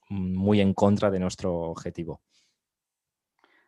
[0.09, 2.23] muy en contra de nuestro objetivo?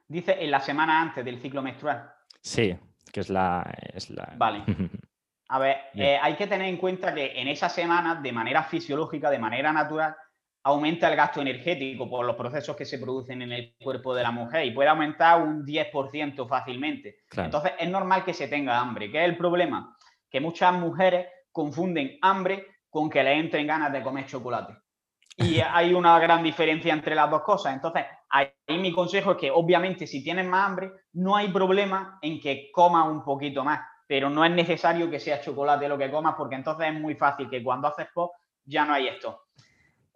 [0.07, 2.11] Dice en la semana antes del ciclo menstrual.
[2.41, 2.75] Sí,
[3.13, 3.71] que es la...
[3.93, 4.33] Es la...
[4.39, 4.65] Vale.
[5.49, 9.31] A ver, eh, hay que tener en cuenta que en esas semanas, de manera fisiológica,
[9.31, 10.15] de manera natural,
[10.63, 14.31] aumenta el gasto energético por los procesos que se producen en el cuerpo de la
[14.31, 17.21] mujer y puede aumentar un 10% fácilmente.
[17.35, 19.11] Entonces, es normal que se tenga hambre.
[19.11, 19.97] ¿Qué es el problema?
[20.31, 24.75] Que muchas mujeres confunden hambre con que le entren ganas de comer chocolate.
[25.39, 27.73] Y hay una gran diferencia entre las dos cosas.
[27.73, 32.39] Entonces, ahí mi consejo es que obviamente si tienes más hambre, no hay problema en
[32.39, 36.35] que coma un poquito más pero no es necesario que sea chocolate lo que comas
[36.37, 38.33] porque entonces es muy fácil que cuando haces pop
[38.65, 39.43] ya no hay esto.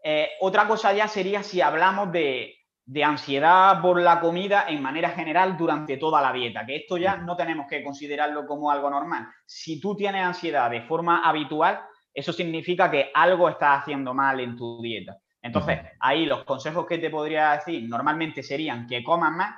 [0.02, 2.56] Eh, otra cosa ya sería si hablamos de,
[3.04, 7.36] ansiedad por la comida en manera general durante toda la dieta, que esto ya no
[7.36, 9.28] tenemos que considerarlo como algo normal.
[9.46, 11.80] Si tú tienes ansiedad de forma habitual,
[12.12, 15.18] eso significa que algo estás haciendo mal en tu dieta.
[15.40, 19.54] Entonces, ahí los consejos que te podría decir normalmente serían que comas más,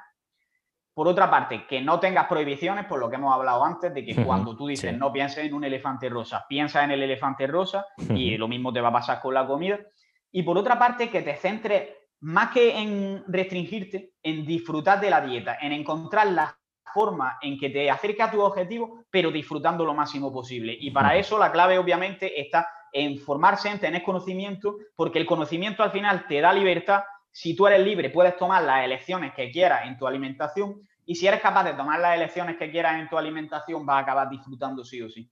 [0.94, 4.24] por otra parte, que no tengas prohibiciones, por lo que hemos hablado antes, de que
[4.24, 8.36] cuando tú dices no pienses en un elefante rosa, piensa en el elefante rosa y
[8.36, 9.80] lo mismo te va a pasar con la comida.
[10.30, 11.88] Y por otra parte, que te centres
[12.20, 16.56] más que en restringirte, en disfrutar de la dieta, en encontrar la
[16.94, 20.76] forma en que te acerques a tu objetivo, pero disfrutando lo máximo posible.
[20.78, 25.82] Y para eso la clave obviamente está en formarse, en tener conocimiento, porque el conocimiento
[25.82, 27.02] al final te da libertad.
[27.36, 31.26] Si tú eres libre, puedes tomar las elecciones que quieras en tu alimentación y si
[31.26, 34.84] eres capaz de tomar las elecciones que quieras en tu alimentación, vas a acabar disfrutando
[34.84, 35.28] sí o sí.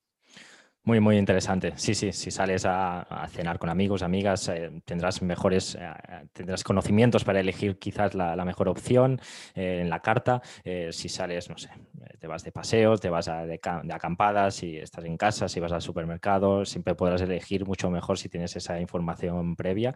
[0.82, 1.74] Muy, muy interesante.
[1.76, 5.92] Sí, sí, si sales a, cenar con amigos, amigas, eh, tendrás mejores, eh,
[6.32, 9.20] tendrás conocimientos para elegir quizás la, mejor opción
[9.54, 10.42] eh, en la carta.
[10.90, 11.70] si sales, no sé,
[12.18, 13.60] te vas de paseos, te vas de,
[13.92, 18.28] acampadas, si estás en casa, si vas al supermercado, siempre podrás elegir mucho mejor si
[18.28, 19.94] tienes esa información previa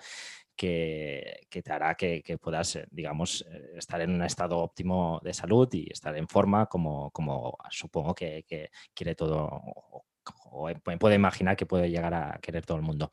[0.57, 3.45] que, te hará que, puedas, digamos,
[3.77, 7.13] estar en un estado óptimo de salud y estar en forma como,
[7.71, 8.45] supongo que,
[8.95, 9.49] quiere todo
[10.51, 13.11] o me puedo imaginar que puede llegar a querer todo el mundo.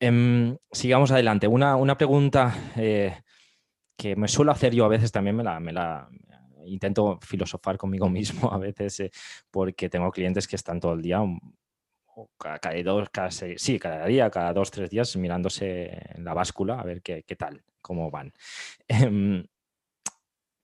[0.00, 1.46] Em, sigamos adelante.
[1.46, 3.14] Una, pregunta eh,
[3.96, 6.08] que me suelo hacer yo a veces también me la,
[6.66, 9.10] intento filosofar conmigo mismo a veces eh,
[9.50, 11.20] porque tengo clientes que están todo el día
[12.36, 13.08] cada, dos,
[13.56, 17.62] sí, cada día, cada dos, tres días mirándose en la báscula a ver qué, tal,
[17.80, 18.32] cómo van.
[18.88, 19.44] Em,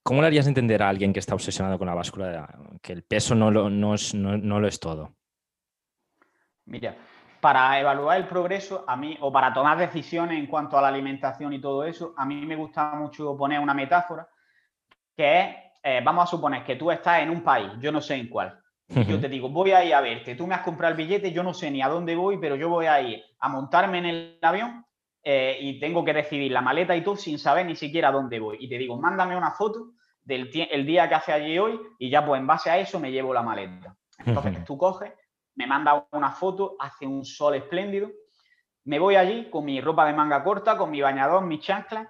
[0.03, 3.35] ¿Cómo le harías entender a alguien que está obsesionado con la báscula que el peso
[3.35, 5.15] no no lo es todo?
[6.67, 6.97] Mira,
[7.45, 11.53] para evaluar el progreso, a mí, o para tomar decisiones en cuanto a la alimentación
[11.53, 14.27] y todo eso, a mí me gusta mucho poner una metáfora,
[15.15, 18.15] que es, eh, vamos a suponer que tú estás en un país, yo no sé
[18.15, 18.59] en cuál,
[18.89, 21.43] yo te digo, voy a ir a verte, tú me has comprado el billete, yo
[21.43, 24.39] no sé ni a dónde voy, pero yo voy a ir a montarme en el
[24.43, 24.85] avión
[25.23, 28.39] eh, y tengo que decidir la maleta y todo sin saber ni siquiera a dónde
[28.39, 28.59] voy.
[28.61, 29.93] Y te digo, mándame una foto
[30.23, 33.11] del el día que hace allí hoy y ya pues en base a eso me
[33.11, 33.97] llevo la maleta.
[34.19, 35.13] Entonces tú coges
[35.57, 38.11] me manda una foto, hace un sol espléndido.
[38.85, 42.09] Me voy allí con mi ropa de manga corta, con mi bañador, mis chanclas,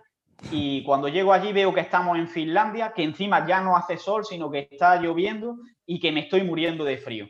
[0.50, 4.24] y cuando llego allí veo que estamos en Finlandia, que encima ya no hace sol,
[4.24, 7.26] sino que está lloviendo y que me estoy muriendo de frío.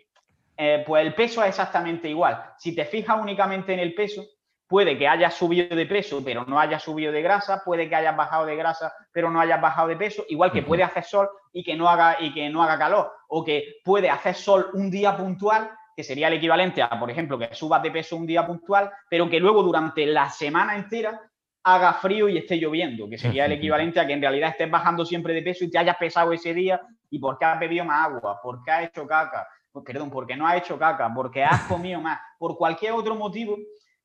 [0.57, 2.53] Eh, pues el peso es exactamente igual.
[2.59, 4.25] Si te fijas únicamente en el peso,
[4.67, 8.17] puede que hayas subido de peso, pero no hayas subido de grasa, puede que hayas
[8.17, 11.62] bajado de grasa, pero no hayas bajado de peso, igual que puede hacer sol y
[11.62, 15.17] que no haga, y que no haga calor, o que puede hacer sol un día
[15.17, 18.90] puntual que sería el equivalente a, por ejemplo, que subas de peso un día puntual,
[19.09, 21.21] pero que luego durante la semana entera
[21.64, 25.05] haga frío y esté lloviendo, que sería el equivalente a que en realidad estés bajando
[25.05, 28.38] siempre de peso y te hayas pesado ese día y porque has bebido más agua,
[28.42, 32.20] porque has hecho caca, pues, perdón, porque no has hecho caca, porque has comido más,
[32.38, 33.57] por cualquier otro motivo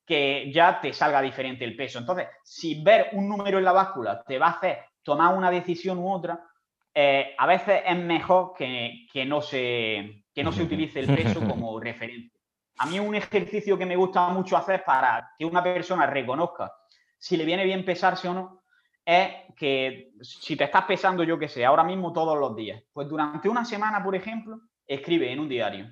[0.05, 1.99] que ya te salga diferente el peso.
[1.99, 5.99] Entonces, si ver un número en la báscula te va a hacer tomar una decisión
[5.99, 6.39] u otra,
[6.93, 11.41] eh, a veces es mejor que, que no se, que no se utilice el peso
[11.41, 12.39] como referencia.
[12.77, 16.71] A mí un ejercicio que me gusta mucho hacer para que una persona reconozca
[17.19, 18.63] si le viene bien pesarse o no,
[19.05, 23.07] es que si te estás pesando, yo que sé, ahora mismo todos los días, pues
[23.07, 25.87] durante una semana, por ejemplo, escribe en un diario,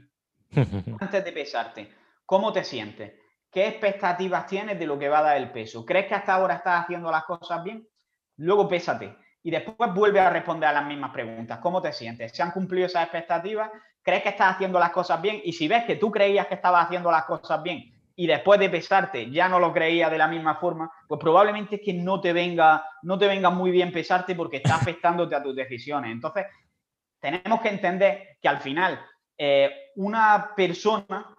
[1.00, 1.92] antes de pesarte,
[2.26, 3.14] ¿cómo te sientes?
[3.52, 5.86] ¿Qué expectativas tienes de lo que va a dar el peso?
[5.86, 7.88] ¿Crees que hasta ahora estás haciendo las cosas bien?
[8.38, 11.60] Luego pésate y después vuelve a responder a las mismas preguntas.
[11.60, 12.32] ¿Cómo te sientes?
[12.34, 13.72] ¿Se han cumplido esas expectativas?
[14.02, 15.42] ¿Crees que estás haciendo las cosas bien?
[15.44, 18.70] Y si ves que tú creías que estabas haciendo las cosas bien y después de
[18.70, 22.34] pesarte ya no lo creías de la misma forma, pues probablemente es que no te
[22.34, 26.12] venga, no te venga muy bien pesarte porque está afectándote a tus decisiones.
[26.12, 26.48] Entonces,
[27.20, 29.00] tenemos que entender que al final
[29.38, 31.36] eh, una persona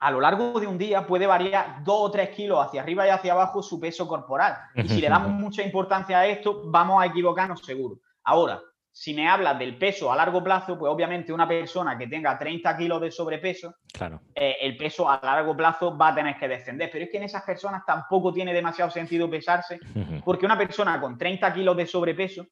[0.00, 3.10] a lo largo de un día puede variar dos o tres kilos hacia arriba y
[3.10, 4.56] hacia abajo su peso corporal.
[4.74, 8.00] Y si le damos mucha importancia a esto, vamos a equivocarnos seguro.
[8.24, 8.60] Ahora,
[8.96, 12.76] si me hablas del peso a largo plazo, pues obviamente una persona que tenga 30
[12.76, 14.20] kilos de sobrepeso, claro.
[14.32, 16.90] Eh, el peso a largo plazo va a tener que descender.
[16.92, 19.80] Pero es que en esas personas tampoco tiene demasiado sentido pesarse,
[20.24, 22.46] porque una persona con 30 kilos de sobrepeso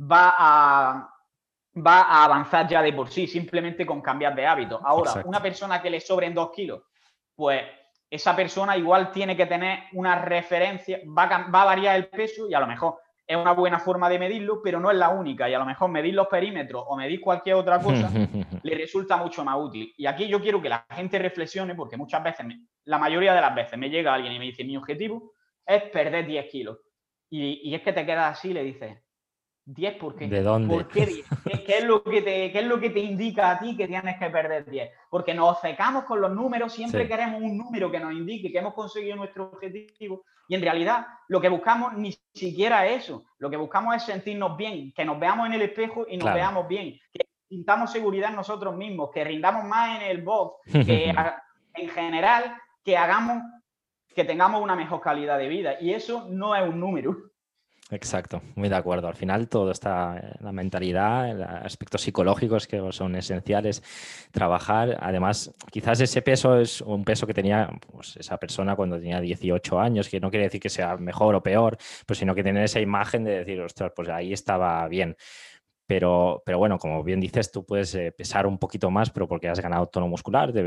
[0.00, 1.14] va a,
[1.76, 4.80] va a avanzar ya de por sí, simplemente con cambiar de hábito.
[4.82, 6.80] Ahora, una persona que le sobren dos kilos,
[7.36, 7.62] pues
[8.08, 12.48] esa persona igual tiene que tener una referencia, va a, va a variar el peso
[12.48, 12.96] y a lo mejor
[13.28, 15.50] es una buena forma de medirlo, pero no es la única.
[15.50, 18.10] Y a lo mejor medir los perímetros o medir cualquier otra cosa
[18.62, 19.92] le resulta mucho más útil.
[19.98, 22.46] Y aquí yo quiero que la gente reflexione, porque muchas veces,
[22.84, 25.34] la mayoría de las veces, me llega alguien y me dice, mi objetivo
[25.66, 26.78] es perder 10 kilos.
[27.28, 28.96] Y, y es que te quedas así y le dices,
[29.68, 30.26] 10 por qué.
[30.28, 30.74] ¿De dónde?
[30.74, 31.26] ¿Por qué 10?
[31.66, 34.18] ¿Qué, es lo que te, ¿Qué es lo que te indica a ti que tienes
[34.18, 34.90] que perder 10?
[35.10, 38.72] Porque nos secamos con los números, siempre queremos un número que nos indique que hemos
[38.72, 43.24] conseguido nuestro objetivo y en realidad lo que buscamos ni siquiera es eso.
[43.38, 46.66] Lo que buscamos es sentirnos bien, que nos veamos en el espejo y nos veamos
[46.66, 51.14] bien, que sintamos seguridad en nosotros mismos, que rindamos más en el box, que
[51.74, 53.42] en general que hagamos
[54.14, 55.76] que tengamos una mejor calidad de vida.
[55.80, 57.27] Y eso no es un número.
[57.90, 59.08] Exacto, muy de acuerdo.
[59.08, 63.82] Al final todo está en la mentalidad, en aspectos psicológicos que son esenciales
[64.30, 64.98] trabajar.
[65.00, 69.80] Además, quizás ese peso es un peso que tenía pues, esa persona cuando tenía 18
[69.80, 72.80] años, que no quiere decir que sea mejor o peor, pues sino que tener esa
[72.80, 75.16] imagen de decir, ostras, pues ahí estaba bien.
[75.88, 79.48] Pero, pero bueno, como bien dices, tú puedes eh, pesar un poquito más, pero porque
[79.48, 80.62] has ganado tono muscular, te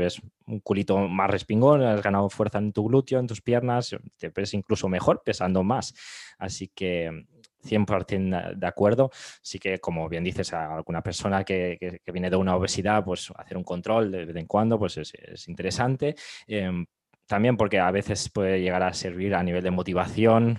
[0.48, 4.52] un culito más respingón, has ganado fuerza en tu glúteo, en tus piernas, te ves
[4.52, 5.94] incluso mejor pesando más.
[6.38, 7.24] Así que
[7.62, 9.10] 100% de acuerdo.
[9.40, 13.32] Sí que, como bien dices, a alguna persona que, que, viene de una obesidad, pues
[13.36, 16.16] hacer un control de vez en cuando pues es, es interesante.
[16.48, 16.84] Em,
[17.26, 20.58] también porque a veces puede llegar a servir a nivel de motivación,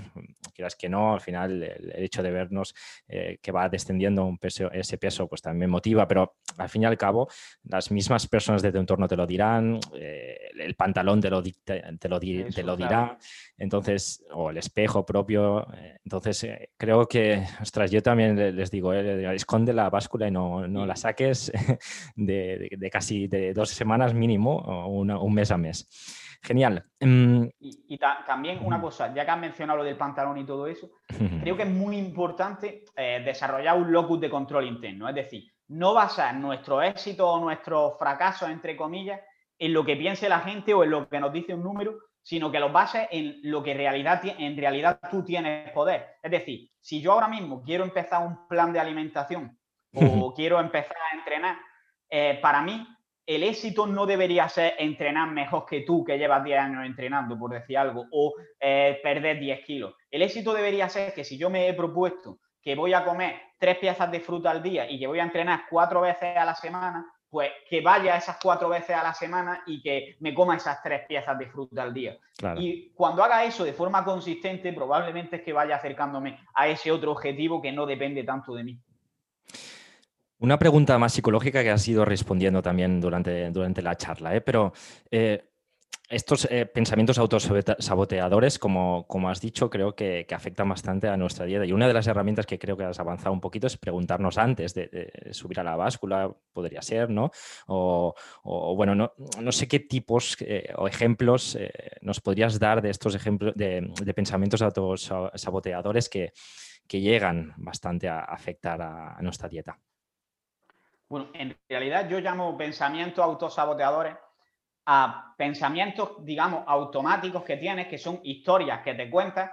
[0.54, 2.73] quieras que no, al final el, hecho de vernos
[3.08, 6.86] eh, que va descendiendo un peso, ese peso pues también motiva, pero al fin y
[6.86, 7.28] al cabo
[7.63, 12.10] las mismas personas de tu entorno te lo dirán, eh, el pantalón te lo, te,
[12.10, 13.17] lo, te lo dirá,
[13.58, 16.45] entonces, o el espejo propio, eh, entonces
[16.78, 21.52] creo que, ostras, yo también les digo, esconde la báscula y no, no la saques
[22.15, 25.88] de, de, casi de dos semanas mínimo o un mes a mes.
[26.43, 26.84] Genial.
[26.99, 30.89] Em, y, también una cosa, ya que has mencionado lo del pantalón y todo eso,
[31.41, 35.08] creo que es muy importante eh, desarrollar un locus de control interno.
[35.08, 39.21] Es decir, no basar nuestro éxito o nuestro fracaso, entre comillas,
[39.58, 42.51] en lo que piense la gente o en lo que nos dice un número, sino
[42.51, 46.17] que los bases en lo que realidad, en realidad tú tienes poder.
[46.21, 49.58] Es decir, si yo ahora mismo quiero empezar un plan de alimentación
[49.93, 51.58] o quiero empezar a entrenar,
[52.10, 52.86] eh, para mí
[53.26, 57.52] el éxito no debería ser entrenar mejor que tú, que llevas 10 años entrenando, por
[57.52, 59.96] decir algo, o eh, perder 10 kilos.
[60.12, 63.78] El éxito debería ser que si yo me he propuesto que voy a comer tres
[63.78, 67.06] piezas de fruta al día y que voy a entrenar cuatro veces a la semana,
[67.30, 71.02] pues que vaya esas cuatro veces a la semana y que me coma esas tres
[71.08, 72.18] piezas de fruta al día.
[72.58, 77.12] Y cuando haga eso de forma consistente, probablemente es que vaya acercándome a ese otro
[77.12, 78.80] objetivo que no depende tanto de mí.
[80.43, 84.41] Una pregunta más psicológica que has ido respondiendo también durante, durante la charla, ¿eh?
[84.41, 84.73] pero
[85.10, 85.41] eh,
[86.10, 91.65] estos eh, pensamientos autosaboteadores, como, como has dicho, creo que, afectan bastante a nuestra dieta.
[91.65, 94.73] Y una de las herramientas que creo que has avanzado un poquito es preguntarnos antes
[94.73, 97.32] de, subir a la báscula, podría ser, ¿no?
[97.67, 98.13] O,
[98.75, 100.36] bueno, no, no, sé qué tipos
[100.75, 101.58] o ejemplos
[102.01, 106.34] nos podrías dar de estos ejemplos de, pensamientos autosaboteadores que,
[106.86, 109.79] que llegan bastante a afectar a nuestra dieta.
[111.10, 114.16] Bueno, en realidad yo llamo pensamientos autosaboteadores
[114.86, 119.52] a pensamientos, digamos, automáticos que tienes, que son historias que te cuentas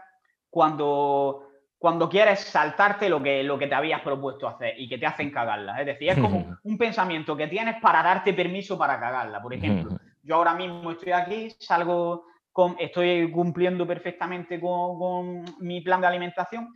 [0.48, 5.06] cuando, cuando quieres saltarte lo que, lo que te habías propuesto hacer y que te
[5.06, 5.80] hacen cagarla.
[5.80, 9.40] Es decir, es como un pensamiento que tienes para darte permiso para cagarla.
[9.40, 15.80] Por ejemplo, yo ahora mismo estoy aquí, salgo, con, estoy cumpliendo perfectamente con, con mi
[15.80, 16.72] plan de alimentación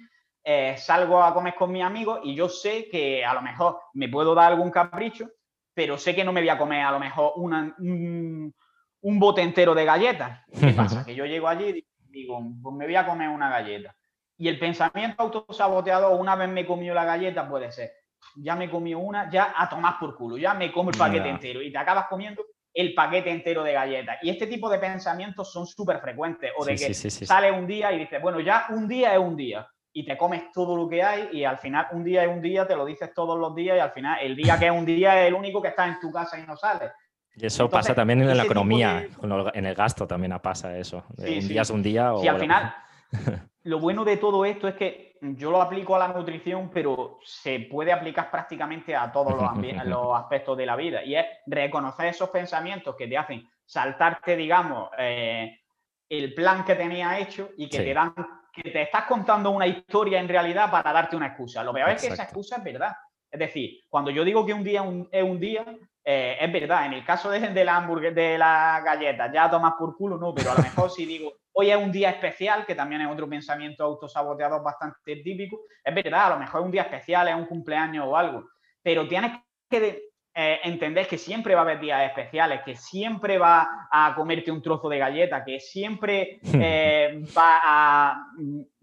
[0.47, 4.11] eh, salgo a comer con mis amigos y yo sé que a lo mejor me
[4.11, 5.31] puedo dar algún capricho,
[5.73, 8.55] pero sé que no me voy a comer a lo mejor un,
[9.01, 10.45] bote entero de galletas.
[10.61, 11.03] ¿Qué pasa?
[11.03, 13.97] Que yo llego allí y digo, pues me voy a comer una galleta.
[14.37, 17.93] Y el pensamiento autosaboteado, una vez me comió la galleta, puede ser,
[18.37, 21.63] ya me comió una, ya a tomar por culo, ya me como el paquete entero
[21.63, 24.19] y te acabas comiendo el paquete entero de galletas.
[24.21, 26.51] Y este tipo de pensamientos son súper frecuentes.
[26.59, 29.67] O de que sale un día y dices, bueno, ya un día es un día
[29.97, 32.67] y te comes todo lo que hay y al final un día es un día,
[32.67, 35.23] te lo dices todos los días y al final el día que es un día
[35.23, 36.91] es el único que está en tu casa y no sale.
[37.37, 39.07] Y eso pasa también en la economía,
[39.55, 41.05] en el gasto también pasa eso.
[41.17, 42.13] un día es un día.
[42.13, 42.21] O...
[42.21, 42.75] Sí, al final,
[43.63, 47.61] lo bueno de todo esto es que yo lo aplico a la nutrición, pero se
[47.61, 49.53] puede aplicar prácticamente a todos los,
[49.87, 51.05] los aspectos de la vida.
[51.05, 55.61] Y es reconocer esos pensamientos que te hacen saltarte, digamos, eh,
[56.09, 58.15] el plan que tenía hecho y que te dan
[58.55, 61.63] que te estás contando una historia en realidad para darte una excusa.
[61.65, 62.93] Lo peor es que esa excusa es verdad.
[63.31, 65.65] Es decir, cuando yo digo que un día es un día,
[66.05, 66.87] eh, es verdad.
[66.87, 70.33] En el caso de, de la hamburguesa, de la galleta, ya tomas por culo, no,
[70.35, 73.29] pero a lo mejor si digo, hoy es un día especial, que también es otro
[73.29, 77.47] pensamiento autosaboteador bastante típico, es verdad, a lo mejor es un día especial, es un
[77.47, 78.45] cumpleaños o algo,
[78.83, 79.33] pero tienes
[79.69, 84.51] que eh, entender que siempre va a haber días especiales, que siempre va a comerte
[84.51, 88.27] un trozo de galleta, que siempre eh, va, a,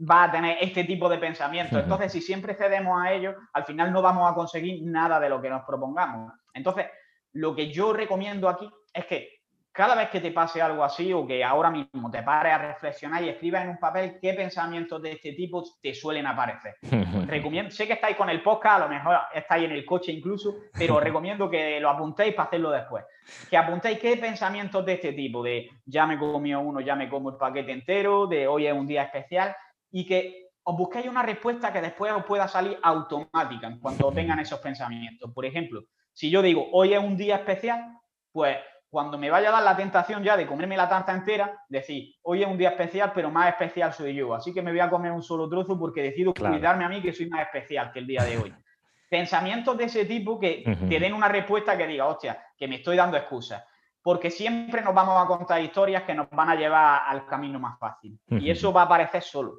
[0.09, 1.83] va a tener este tipo de pensamientos.
[1.83, 5.41] Entonces, si siempre cedemos a ellos, al final no vamos a conseguir nada de lo
[5.41, 6.31] que nos propongamos.
[6.53, 6.85] Entonces,
[7.33, 9.40] lo que yo recomiendo aquí es que
[9.71, 13.23] cada vez que te pase algo así o que ahora mismo te pares a reflexionar
[13.23, 16.75] y escribas en un papel qué pensamientos de este tipo te suelen aparecer.
[17.27, 20.55] recomiendo, sé que estáis con el podcast, a lo mejor estáis en el coche incluso,
[20.77, 23.05] pero os recomiendo que lo apuntéis para hacerlo después.
[23.49, 27.29] Que apuntéis qué pensamientos de este tipo, de ya me comió uno, ya me como
[27.29, 29.55] el paquete entero, de hoy es un día especial,
[29.89, 34.39] y que os busquéis una respuesta que después os pueda salir automática en cuanto tengan
[34.39, 35.31] esos pensamientos.
[35.33, 37.97] Por ejemplo, si yo digo hoy es un día especial,
[38.31, 38.57] pues
[38.91, 42.43] cuando me vaya a dar la tentación ya de comerme la tarta entera, decir, hoy
[42.43, 44.35] es un día especial, pero más especial soy yo.
[44.35, 47.13] Así que me voy a comer un solo trozo porque decido cuidarme a mí que
[47.13, 48.53] soy más especial que el día de hoy.
[49.09, 52.97] Pensamientos de ese tipo que te den una respuesta que diga, hostia, que me estoy
[52.97, 53.63] dando excusas.
[54.03, 57.79] Porque siempre nos vamos a contar historias que nos van a llevar al camino más
[57.79, 58.19] fácil.
[58.29, 59.53] Y eso va a aparecer solo.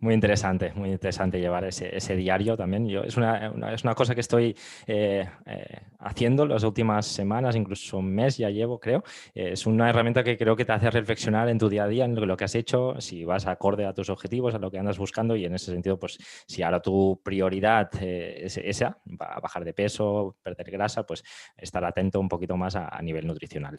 [0.00, 2.88] Muy interesante, muy interesante llevar ese, diario también.
[2.88, 7.98] Yo, es, una, es una cosa que estoy eh, eh, haciendo las últimas semanas, incluso
[7.98, 9.04] un mes ya llevo, creo.
[9.34, 12.14] es una herramienta que creo que te hace reflexionar en tu día a día, en
[12.14, 15.36] lo, que has hecho, si vas acorde a tus objetivos, a lo que andas buscando
[15.36, 20.34] y en ese sentido, pues si ahora tu prioridad eh, es esa, bajar de peso,
[20.42, 21.22] perder grasa, pues
[21.58, 23.78] estar atento un poquito más a nivel nutricional.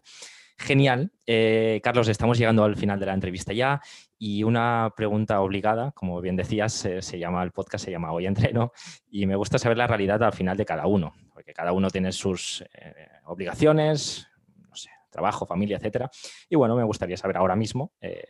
[0.61, 1.11] Genial.
[1.25, 3.81] Eh, Carlos, estamos llegando al final de la entrevista ya
[4.17, 8.71] y una pregunta obligada, como bien decías, se llama el podcast, se llama Hoy Entreno
[9.09, 12.11] y me gusta saber la realidad al final de cada uno, porque cada uno tiene
[12.11, 14.27] sus eh, obligaciones,
[14.69, 16.11] no sé, trabajo, familia, etcétera.
[16.47, 18.27] Y bueno, me gustaría saber ahora mismo eh,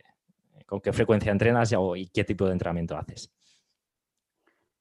[0.64, 3.30] con qué frecuencia entrenas y qué tipo de entrenamiento haces.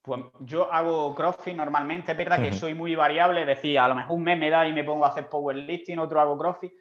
[0.01, 4.15] Pues yo hago CrossFit normalmente, es verdad que soy muy variable, decía, a lo mejor
[4.15, 6.71] un mes me da y me pongo a hacer powerlifting, otro hago CrossFit,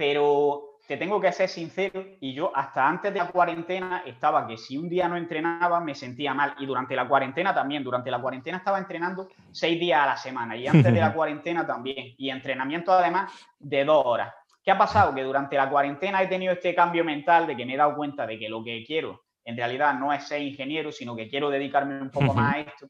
[0.00, 4.56] pero te tengo que ser sincero y yo hasta antes de la cuarentena estaba que
[4.56, 8.18] si un día no entrenaba me sentía mal y durante la cuarentena también, durante la
[8.18, 12.30] cuarentena estaba entrenando seis días a la semana y antes de la cuarentena también y
[12.30, 14.32] entrenamiento además de dos horas.
[14.64, 15.14] ¿Qué ha pasado?
[15.14, 18.26] Que durante la cuarentena he tenido este cambio mental de que me he dado cuenta
[18.26, 22.00] de que lo que quiero en realidad no es ser ingeniero, sino que quiero dedicarme
[22.00, 22.88] un poco más a esto.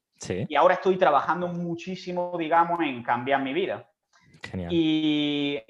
[0.49, 3.85] Y ahora estoy trabajando muchísimo, digamos, en cambiar mi vida.
[4.45, 4.73] Genial.
[4.73, 5.61] Y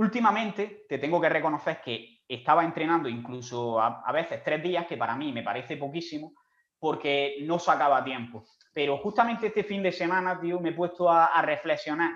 [0.00, 5.14] Últimamente te tengo que reconocer que estaba entrenando incluso a, veces tres días, que para
[5.14, 6.32] mí me parece poquísimo,
[6.78, 8.42] porque no sacaba tiempo.
[8.72, 12.12] Pero justamente este fin de semana, tío, me he puesto a, reflexionar.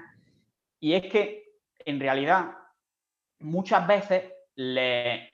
[0.81, 1.45] Y es que,
[1.81, 2.53] en realidad,
[3.41, 5.31] muchas veces le,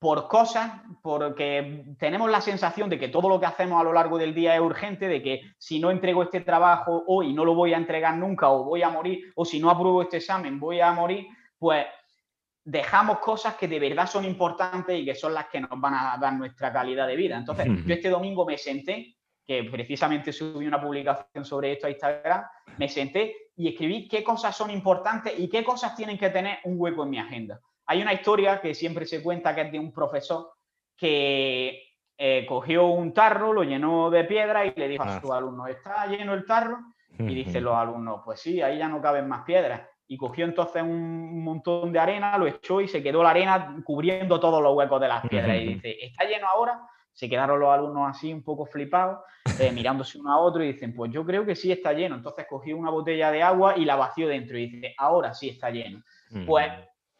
[0.00, 4.18] por cosas, porque tenemos la sensación de que todo lo que hacemos a lo largo
[4.18, 7.72] del día es urgente, de que si no entrego este trabajo hoy no lo voy
[7.72, 10.90] a entregar nunca o voy a morir, o si no apruebo este examen voy a
[10.90, 11.28] morir,
[11.64, 11.86] pues
[12.62, 16.18] dejamos cosas que de verdad son importantes y que son las que nos van a
[16.20, 17.38] dar nuestra calidad de vida.
[17.38, 22.44] Entonces, yo este domingo me senté, que precisamente subí una publicación sobre esto a Instagram,
[22.76, 26.74] me senté y escribí qué cosas son importantes y qué cosas tienen que tener un
[26.78, 27.58] hueco en mi agenda.
[27.86, 30.52] Hay una historia que siempre se cuenta que es de un profesor
[30.94, 31.82] que
[32.18, 35.20] eh, cogió un tarro, lo llenó de piedra y le dijo a ah.
[35.22, 36.76] sus alumnos, ¿está lleno el tarro?
[37.18, 40.82] Y dicen los alumnos, pues sí, ahí ya no caben más piedras y cogió entonces
[40.82, 45.00] un montón de arena, lo echó y se quedó la arena cubriendo todos los huecos
[45.00, 45.56] de las piedras.
[45.56, 46.80] Y dice, ¿está lleno ahora?
[47.12, 49.20] Se quedaron los alumnos así un poco flipados,
[49.58, 52.16] eh, mirándose uno a otro y dicen, pues yo creo que sí está lleno.
[52.16, 55.70] Entonces cogió una botella de agua y la vació dentro y dice, ahora sí está
[55.70, 56.02] lleno.
[56.46, 56.70] Pues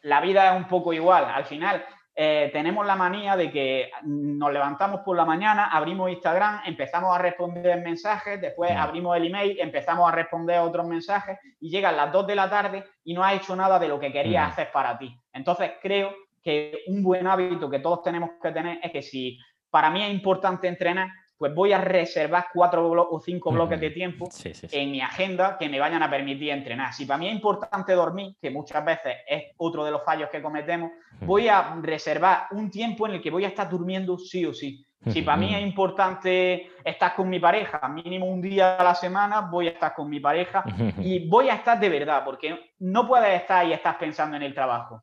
[0.02, 1.24] la vida es un poco igual.
[1.24, 1.84] Al final,
[2.16, 7.18] eh, tenemos la manía de que nos levantamos por la mañana, abrimos Instagram, empezamos a
[7.18, 12.26] responder mensajes, después abrimos el email, empezamos a responder otros mensajes y llegan las 2
[12.28, 15.18] de la tarde y no has hecho nada de lo que querías hacer para ti.
[15.32, 19.40] Entonces creo que un buen hábito que todos tenemos que tener es que si
[19.70, 24.28] para mí es importante entrenar, pues voy a reservar cuatro o cinco bloques de tiempo
[24.44, 26.92] en mi agenda que me vayan a permitir entrenar.
[26.92, 30.40] Si para mí es importante dormir, que muchas veces es otro de los fallos que
[30.40, 34.54] cometemos, voy a reservar un tiempo en el que voy a estar durmiendo sí o
[34.54, 34.84] sí.
[35.08, 39.42] Si para mí es importante estar con mi pareja, mínimo un día a la semana,
[39.42, 40.64] voy a estar con mi pareja
[40.98, 44.54] y voy a estar de verdad, porque no puedes estar y estás pensando en el
[44.54, 45.02] trabajo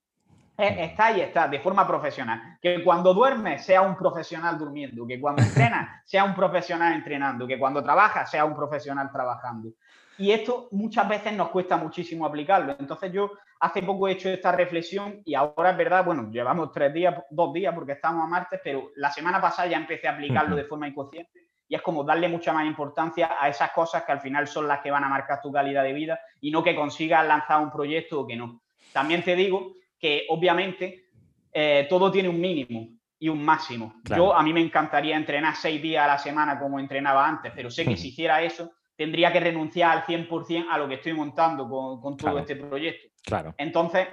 [0.67, 2.57] está y está, de forma profesional.
[2.61, 7.59] Que cuando duermes sea un profesional durmiendo, que cuando entrenas sea un profesional entrenando, que
[7.59, 9.69] cuando trabajas sea un profesional trabajando.
[10.17, 12.75] Y esto muchas veces nos cuesta muchísimo aplicarlo.
[12.77, 16.93] Entonces yo hace poco he hecho esta reflexión y ahora es verdad, bueno, llevamos tres
[16.93, 20.55] días, dos días porque estamos a martes, pero la semana pasada ya empecé a aplicarlo
[20.55, 24.19] de forma inconsciente y es como darle mucha más importancia a esas cosas que al
[24.19, 27.25] final son las que van a marcar tu calidad de vida y no que consigas
[27.25, 28.61] lanzar un proyecto o que no.
[28.91, 31.11] También te digo que obviamente
[31.53, 32.87] eh, todo tiene un mínimo
[33.19, 34.01] y un máximo.
[34.15, 37.69] Yo a mí me encantaría entrenar seis días a la semana como entrenaba antes, pero
[37.69, 41.69] sé que si hiciera eso tendría que renunciar al 100% a lo que estoy montando
[41.69, 43.09] con, todo este proyecto.
[43.23, 43.53] Claro.
[43.57, 44.07] Entonces,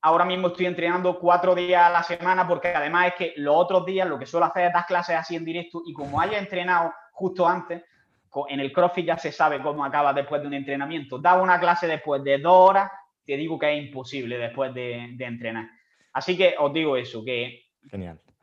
[0.00, 3.84] ahora mismo estoy entrenando cuatro días a la semana porque además es que los otros
[3.84, 6.92] días lo que suelo hacer es dar clases así en directo y como haya entrenado
[7.12, 7.82] justo antes,
[8.48, 11.18] en el CrossFit ya se sabe cómo acaba después de un entrenamiento.
[11.18, 12.90] Da una clase después de dos horas,
[13.24, 15.68] te digo que es imposible después de, entrenar.
[16.12, 17.64] Así que os digo eso, que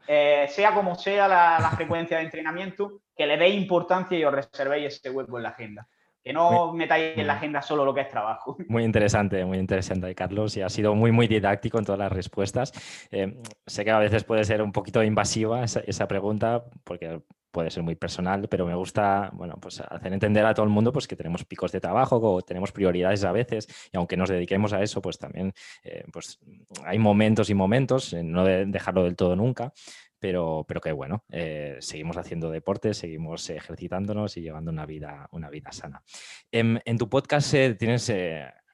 [0.07, 4.87] eh, sea como sea la, frecuencia de entrenamiento, que le deis importancia y os reservéis
[4.87, 5.87] ese hueco en la agenda.
[6.23, 8.57] Que no metáis en la agenda solo lo que es trabajo.
[8.67, 10.57] Muy interesante, muy interesante, Carlos.
[10.57, 12.73] Y ha sido muy, muy didáctico en todas las respuestas.
[13.09, 17.21] Eh, sé que a veces puede ser un poquito invasiva esa, esa pregunta, porque
[17.51, 20.91] puede ser muy personal, pero me gusta, bueno, pues hacer entender a todo el mundo
[20.91, 24.73] pues que tenemos picos de trabajo o tenemos prioridades a veces y aunque nos dediquemos
[24.73, 26.39] a eso, pues también eh, pues
[26.85, 29.73] hay momentos y momentos, eh, no de dejarlo del todo nunca,
[30.19, 35.49] pero, pero que bueno, eh, seguimos haciendo deporte, seguimos ejercitándonos y llevando una vida, una
[35.49, 36.03] vida sana.
[36.51, 38.11] En, tu podcast tienes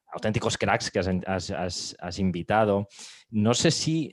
[0.07, 2.87] auténticos cracks que has, invitado.
[3.29, 4.11] No sé si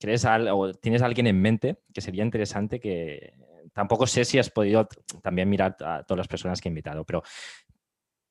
[0.00, 3.34] ¿Crees o tienes alguien en mente que sería interesante que
[3.72, 4.88] tampoco sé si has podido
[5.22, 7.22] también mirar a todas las personas que he invitado, pero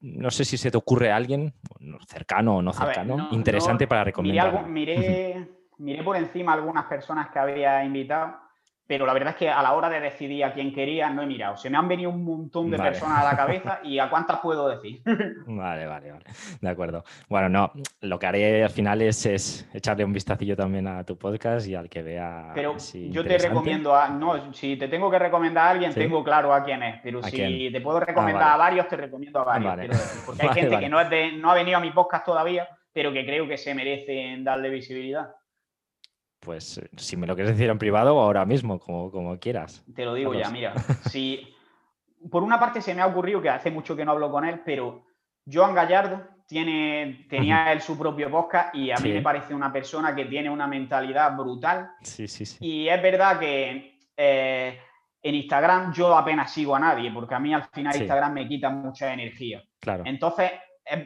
[0.01, 1.53] no sé si se te ocurre alguien
[2.07, 4.65] cercano o no cercano, interesante para recomendar.
[4.67, 8.48] miré, miré, por encima algunas personas que había invitado
[8.89, 11.27] pero la verdad es que a la hora de decidir a quién quería no he
[11.27, 11.55] mirado.
[11.55, 14.67] Se me han venido un montón de personas a la cabeza y a cuántas puedo
[14.67, 15.03] decir.
[15.45, 16.25] Vale, vale, vale.
[16.59, 17.03] De acuerdo.
[17.27, 17.71] Bueno, no,
[18.01, 21.87] lo que haré al final es, echarle un vistacillo también a tu podcast y al
[21.87, 22.51] que vea.
[22.55, 22.77] Pero
[23.11, 24.09] yo te recomiendo a.
[24.09, 26.99] No, si te tengo que recomendar a alguien, tengo claro a quién es.
[27.03, 30.23] Pero si te puedo recomendar ah, a varios, te recomiendo a varios.
[30.25, 33.23] Porque hay gente que no, es no ha venido a mi podcast todavía, pero que
[33.23, 35.35] creo que se merecen darle visibilidad.
[36.39, 39.83] Pues eh, si me lo quieres decir en privado ahora mismo, como, como quieras.
[39.93, 40.73] Te lo digo ya, mira.
[41.09, 41.55] Si,
[42.29, 44.61] por una parte se me ha ocurrido que hace mucho que no hablo con él,
[44.65, 45.05] pero
[45.51, 50.15] Joan Gallardo tiene, tenía él su propio podcast y a mí me parece una persona
[50.15, 51.91] que tiene una mentalidad brutal.
[52.01, 52.57] Sí, sí, sí.
[52.59, 54.79] Y es verdad que eh,
[55.21, 58.69] en Instagram yo apenas sigo a nadie, porque a mí al final Instagram me quita
[58.69, 59.61] mucha energía.
[59.79, 60.03] Claro.
[60.05, 60.51] Entonces,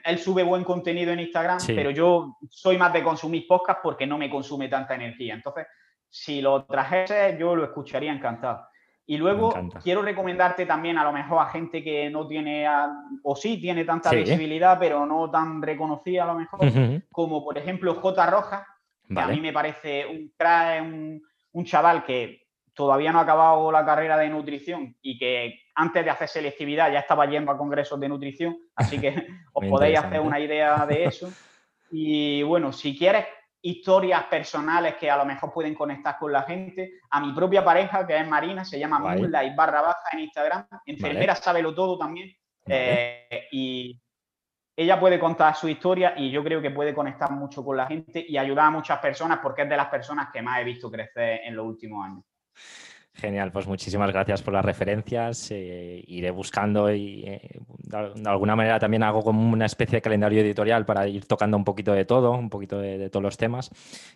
[0.03, 4.17] él sube buen contenido en Instagram, pero yo soy más de consumir podcast porque no
[4.17, 5.33] me consume tanta energía.
[5.33, 5.67] Entonces,
[6.09, 8.67] si lo trajese, yo lo escucharía encantado.
[9.05, 9.53] Y luego
[9.83, 12.65] quiero recomendarte también a lo mejor a gente que no tiene,
[13.23, 16.59] o sí tiene tanta visibilidad, pero no tan reconocida a lo mejor,
[17.11, 18.25] como por ejemplo J.
[18.27, 18.65] Roja,
[19.07, 21.21] que a mí me parece un crack, un,
[21.51, 26.09] un chaval que todavía no ha acabado la carrera de nutrición y que antes de
[26.09, 29.13] hacer selectividad ya estaba yendo a congresos de nutrición, así que
[29.53, 31.31] os podéis hacer una idea de eso.
[31.91, 33.25] Y bueno, si quieres
[33.61, 38.05] historias personales que a lo mejor pueden conectar con la gente, a mi propia pareja,
[38.05, 41.61] que es Marina, se llama Moonlight barra baja en Instagram, enfermera vale.
[41.61, 42.35] lo todo también,
[42.67, 44.01] eh, y
[44.75, 48.25] ella puede contar su historia y yo creo que puede conectar mucho con la gente
[48.27, 51.41] y ayudar a muchas personas porque es de las personas que más he visto crecer
[51.43, 52.23] en los últimos años.
[53.15, 55.51] Genial, pues muchísimas gracias por las referencias.
[55.51, 60.41] Eh, iré buscando y eh, de alguna manera también hago como una especie de calendario
[60.41, 63.69] editorial para ir tocando un poquito de todo, un poquito de, todos los temas.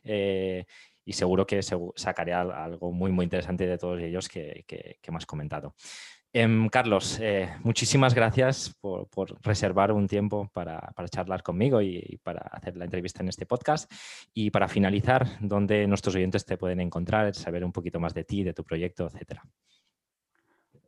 [0.03, 0.65] Eh,
[1.05, 5.17] y seguro que sacaré algo muy, muy interesante de todos ellos que, que, que me
[5.17, 5.75] has comentado.
[6.33, 9.07] Em, Carlos, eh, muchísimas gracias por,
[9.41, 13.91] reservar un tiempo para, charlar conmigo y, para hacer la entrevista en este podcast.
[14.33, 18.43] Y para finalizar, ¿dónde nuestros oyentes te pueden encontrar, saber un poquito más de ti,
[18.43, 19.41] de tu proyecto, etcétera?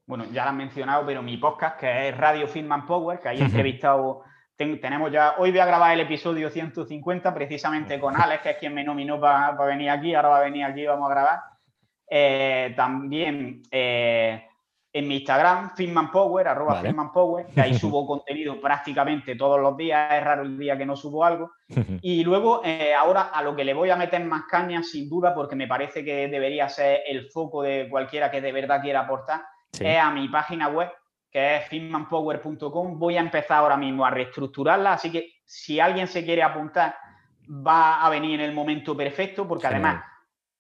[0.05, 3.39] Bueno, ya lo han mencionado, pero mi podcast, que es Radio Fitman Power, que ahí
[3.39, 4.23] he entrevistado,
[4.57, 8.73] tenemos ya, hoy voy a grabar el episodio 150 precisamente con Alex, que es quien
[8.73, 11.39] me nominó para venir aquí, ahora va a venir aquí, vamos a grabar.
[12.09, 13.61] Eh, también...
[14.91, 16.81] En mi Instagram, Finman Power, arroba
[17.13, 20.95] Power, que ahí subo contenido prácticamente todos los días, es raro el día que no
[20.95, 21.51] subo algo.
[22.01, 25.33] Y luego, eh, ahora a lo que le voy a meter más caña, sin duda,
[25.35, 29.41] porque me parece que debería ser el foco de cualquiera que de verdad quiera aportar,
[29.79, 30.89] es a mi página web,
[31.29, 32.97] que es finmanpower.com.
[32.97, 36.95] Voy a empezar ahora mismo a reestructurarla, así que si alguien se quiere apuntar,
[37.49, 40.03] va a venir en el momento perfecto, porque además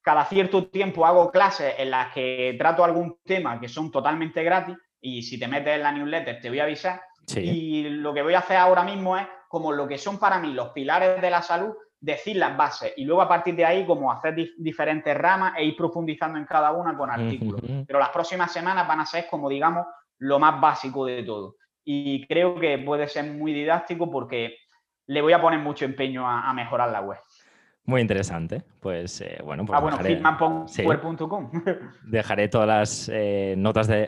[0.01, 4.75] cada cierto tiempo hago clases en las que trato algún tema que son totalmente gratis
[5.01, 7.01] y si te metes en la newsletter te voy a avisar.
[7.35, 10.53] Y lo que voy a hacer ahora mismo es como lo que son para mí
[10.53, 14.11] los pilares de la salud, decir las bases y luego a partir de ahí como
[14.11, 17.61] hacer diferentes ramas e ir profundizando en cada una con artículos.
[17.85, 19.85] Pero las próximas semanas van a ser como digamos
[20.17, 21.57] lo más básico de todo.
[21.83, 24.57] Y creo que puede ser muy didáctico porque
[25.07, 27.19] le voy a poner mucho empeño a mejorar la web.
[27.89, 28.61] Muy interesante.
[28.79, 31.51] Pues eh, bueno, pues ah, bueno, fitmanpower.com.
[32.05, 34.07] dejaré todas las eh, notas, de,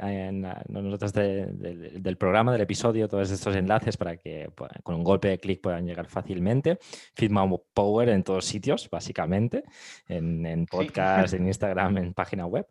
[0.70, 5.40] notas del programa, del episodio, todos estos enlaces para que pues, con un golpe de
[5.40, 6.78] clic puedan llegar fácilmente.
[7.16, 9.64] Fitman Power en todos sitios, básicamente,
[10.08, 12.68] en, podcast, en Instagram, en página web.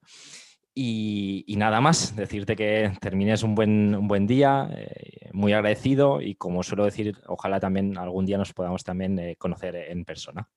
[0.72, 6.36] Y, nada más, decirte que termines un buen, un buen día, eh, muy agradecido y
[6.36, 10.48] como suelo decir, ojalá también algún día nos podamos también conocer en persona.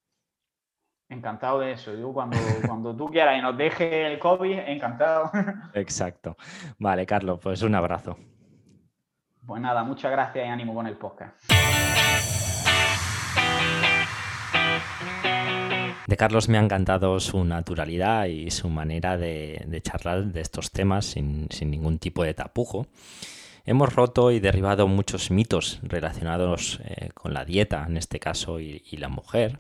[1.14, 1.94] Encantado de eso.
[1.94, 2.38] Yo cuando,
[2.68, 5.30] cuando tú quieras y nos deje el COVID, encantado.
[5.76, 6.36] Exacto.
[6.80, 8.18] Vale, Carlos, pues un abrazo.
[9.46, 11.36] Pues nada, muchas gracias y ánimo con el podcast.
[16.08, 21.06] De Carlos me ha encantado su naturalidad y su manera de, charlar de estos temas
[21.06, 22.88] sin, sin ningún tipo de tapujo.
[23.66, 28.82] Hemos roto y derribado muchos mitos relacionados eh, con la dieta, en este caso, y,
[28.98, 29.60] la mujer,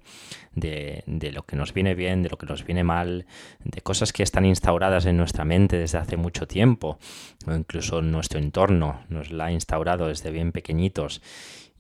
[0.56, 3.26] de, lo que nos viene bien, de lo que nos viene mal,
[3.64, 7.00] de cosas que están instauradas en nuestra mente desde hace mucho tiempo,
[7.48, 11.22] o incluso nuestro entorno nos la ha instaurado desde bien pequeñitos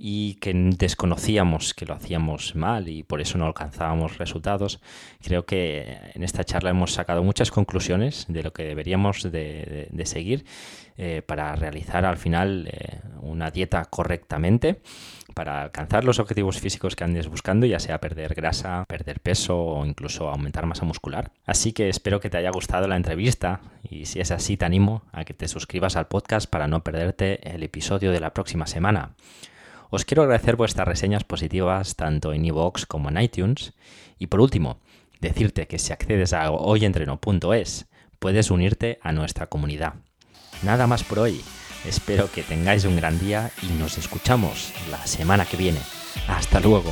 [0.05, 4.81] y que desconocíamos que lo hacíamos mal y por eso no alcanzábamos resultados,
[5.21, 10.43] creo que en esta charla hemos sacado muchas conclusiones de lo que deberíamos de, seguir
[10.97, 14.81] eh, para realizar al final eh, una dieta correctamente
[15.33, 19.85] para alcanzar los objetivos físicos que andes buscando, ya sea perder grasa, perder peso o
[19.85, 21.31] incluso aumentar masa muscular.
[21.45, 25.03] Así que espero que te haya gustado la entrevista y si es así te animo
[25.13, 29.15] a que te suscribas al podcast para no perderte el episodio de la próxima semana.
[29.95, 33.73] Os quiero agradecer vuestras reseñas positivas tanto en iVoox como en iTunes.
[34.17, 34.79] Y por último,
[35.21, 37.85] decirte que si accedes a hoyentreno.es
[38.17, 39.93] puedes unirte a nuestra comunidad.
[40.63, 41.43] Nada más por hoy.
[41.85, 45.79] Espero que tengáis un gran día y nos escuchamos la semana que viene.
[46.27, 46.91] Hasta luego.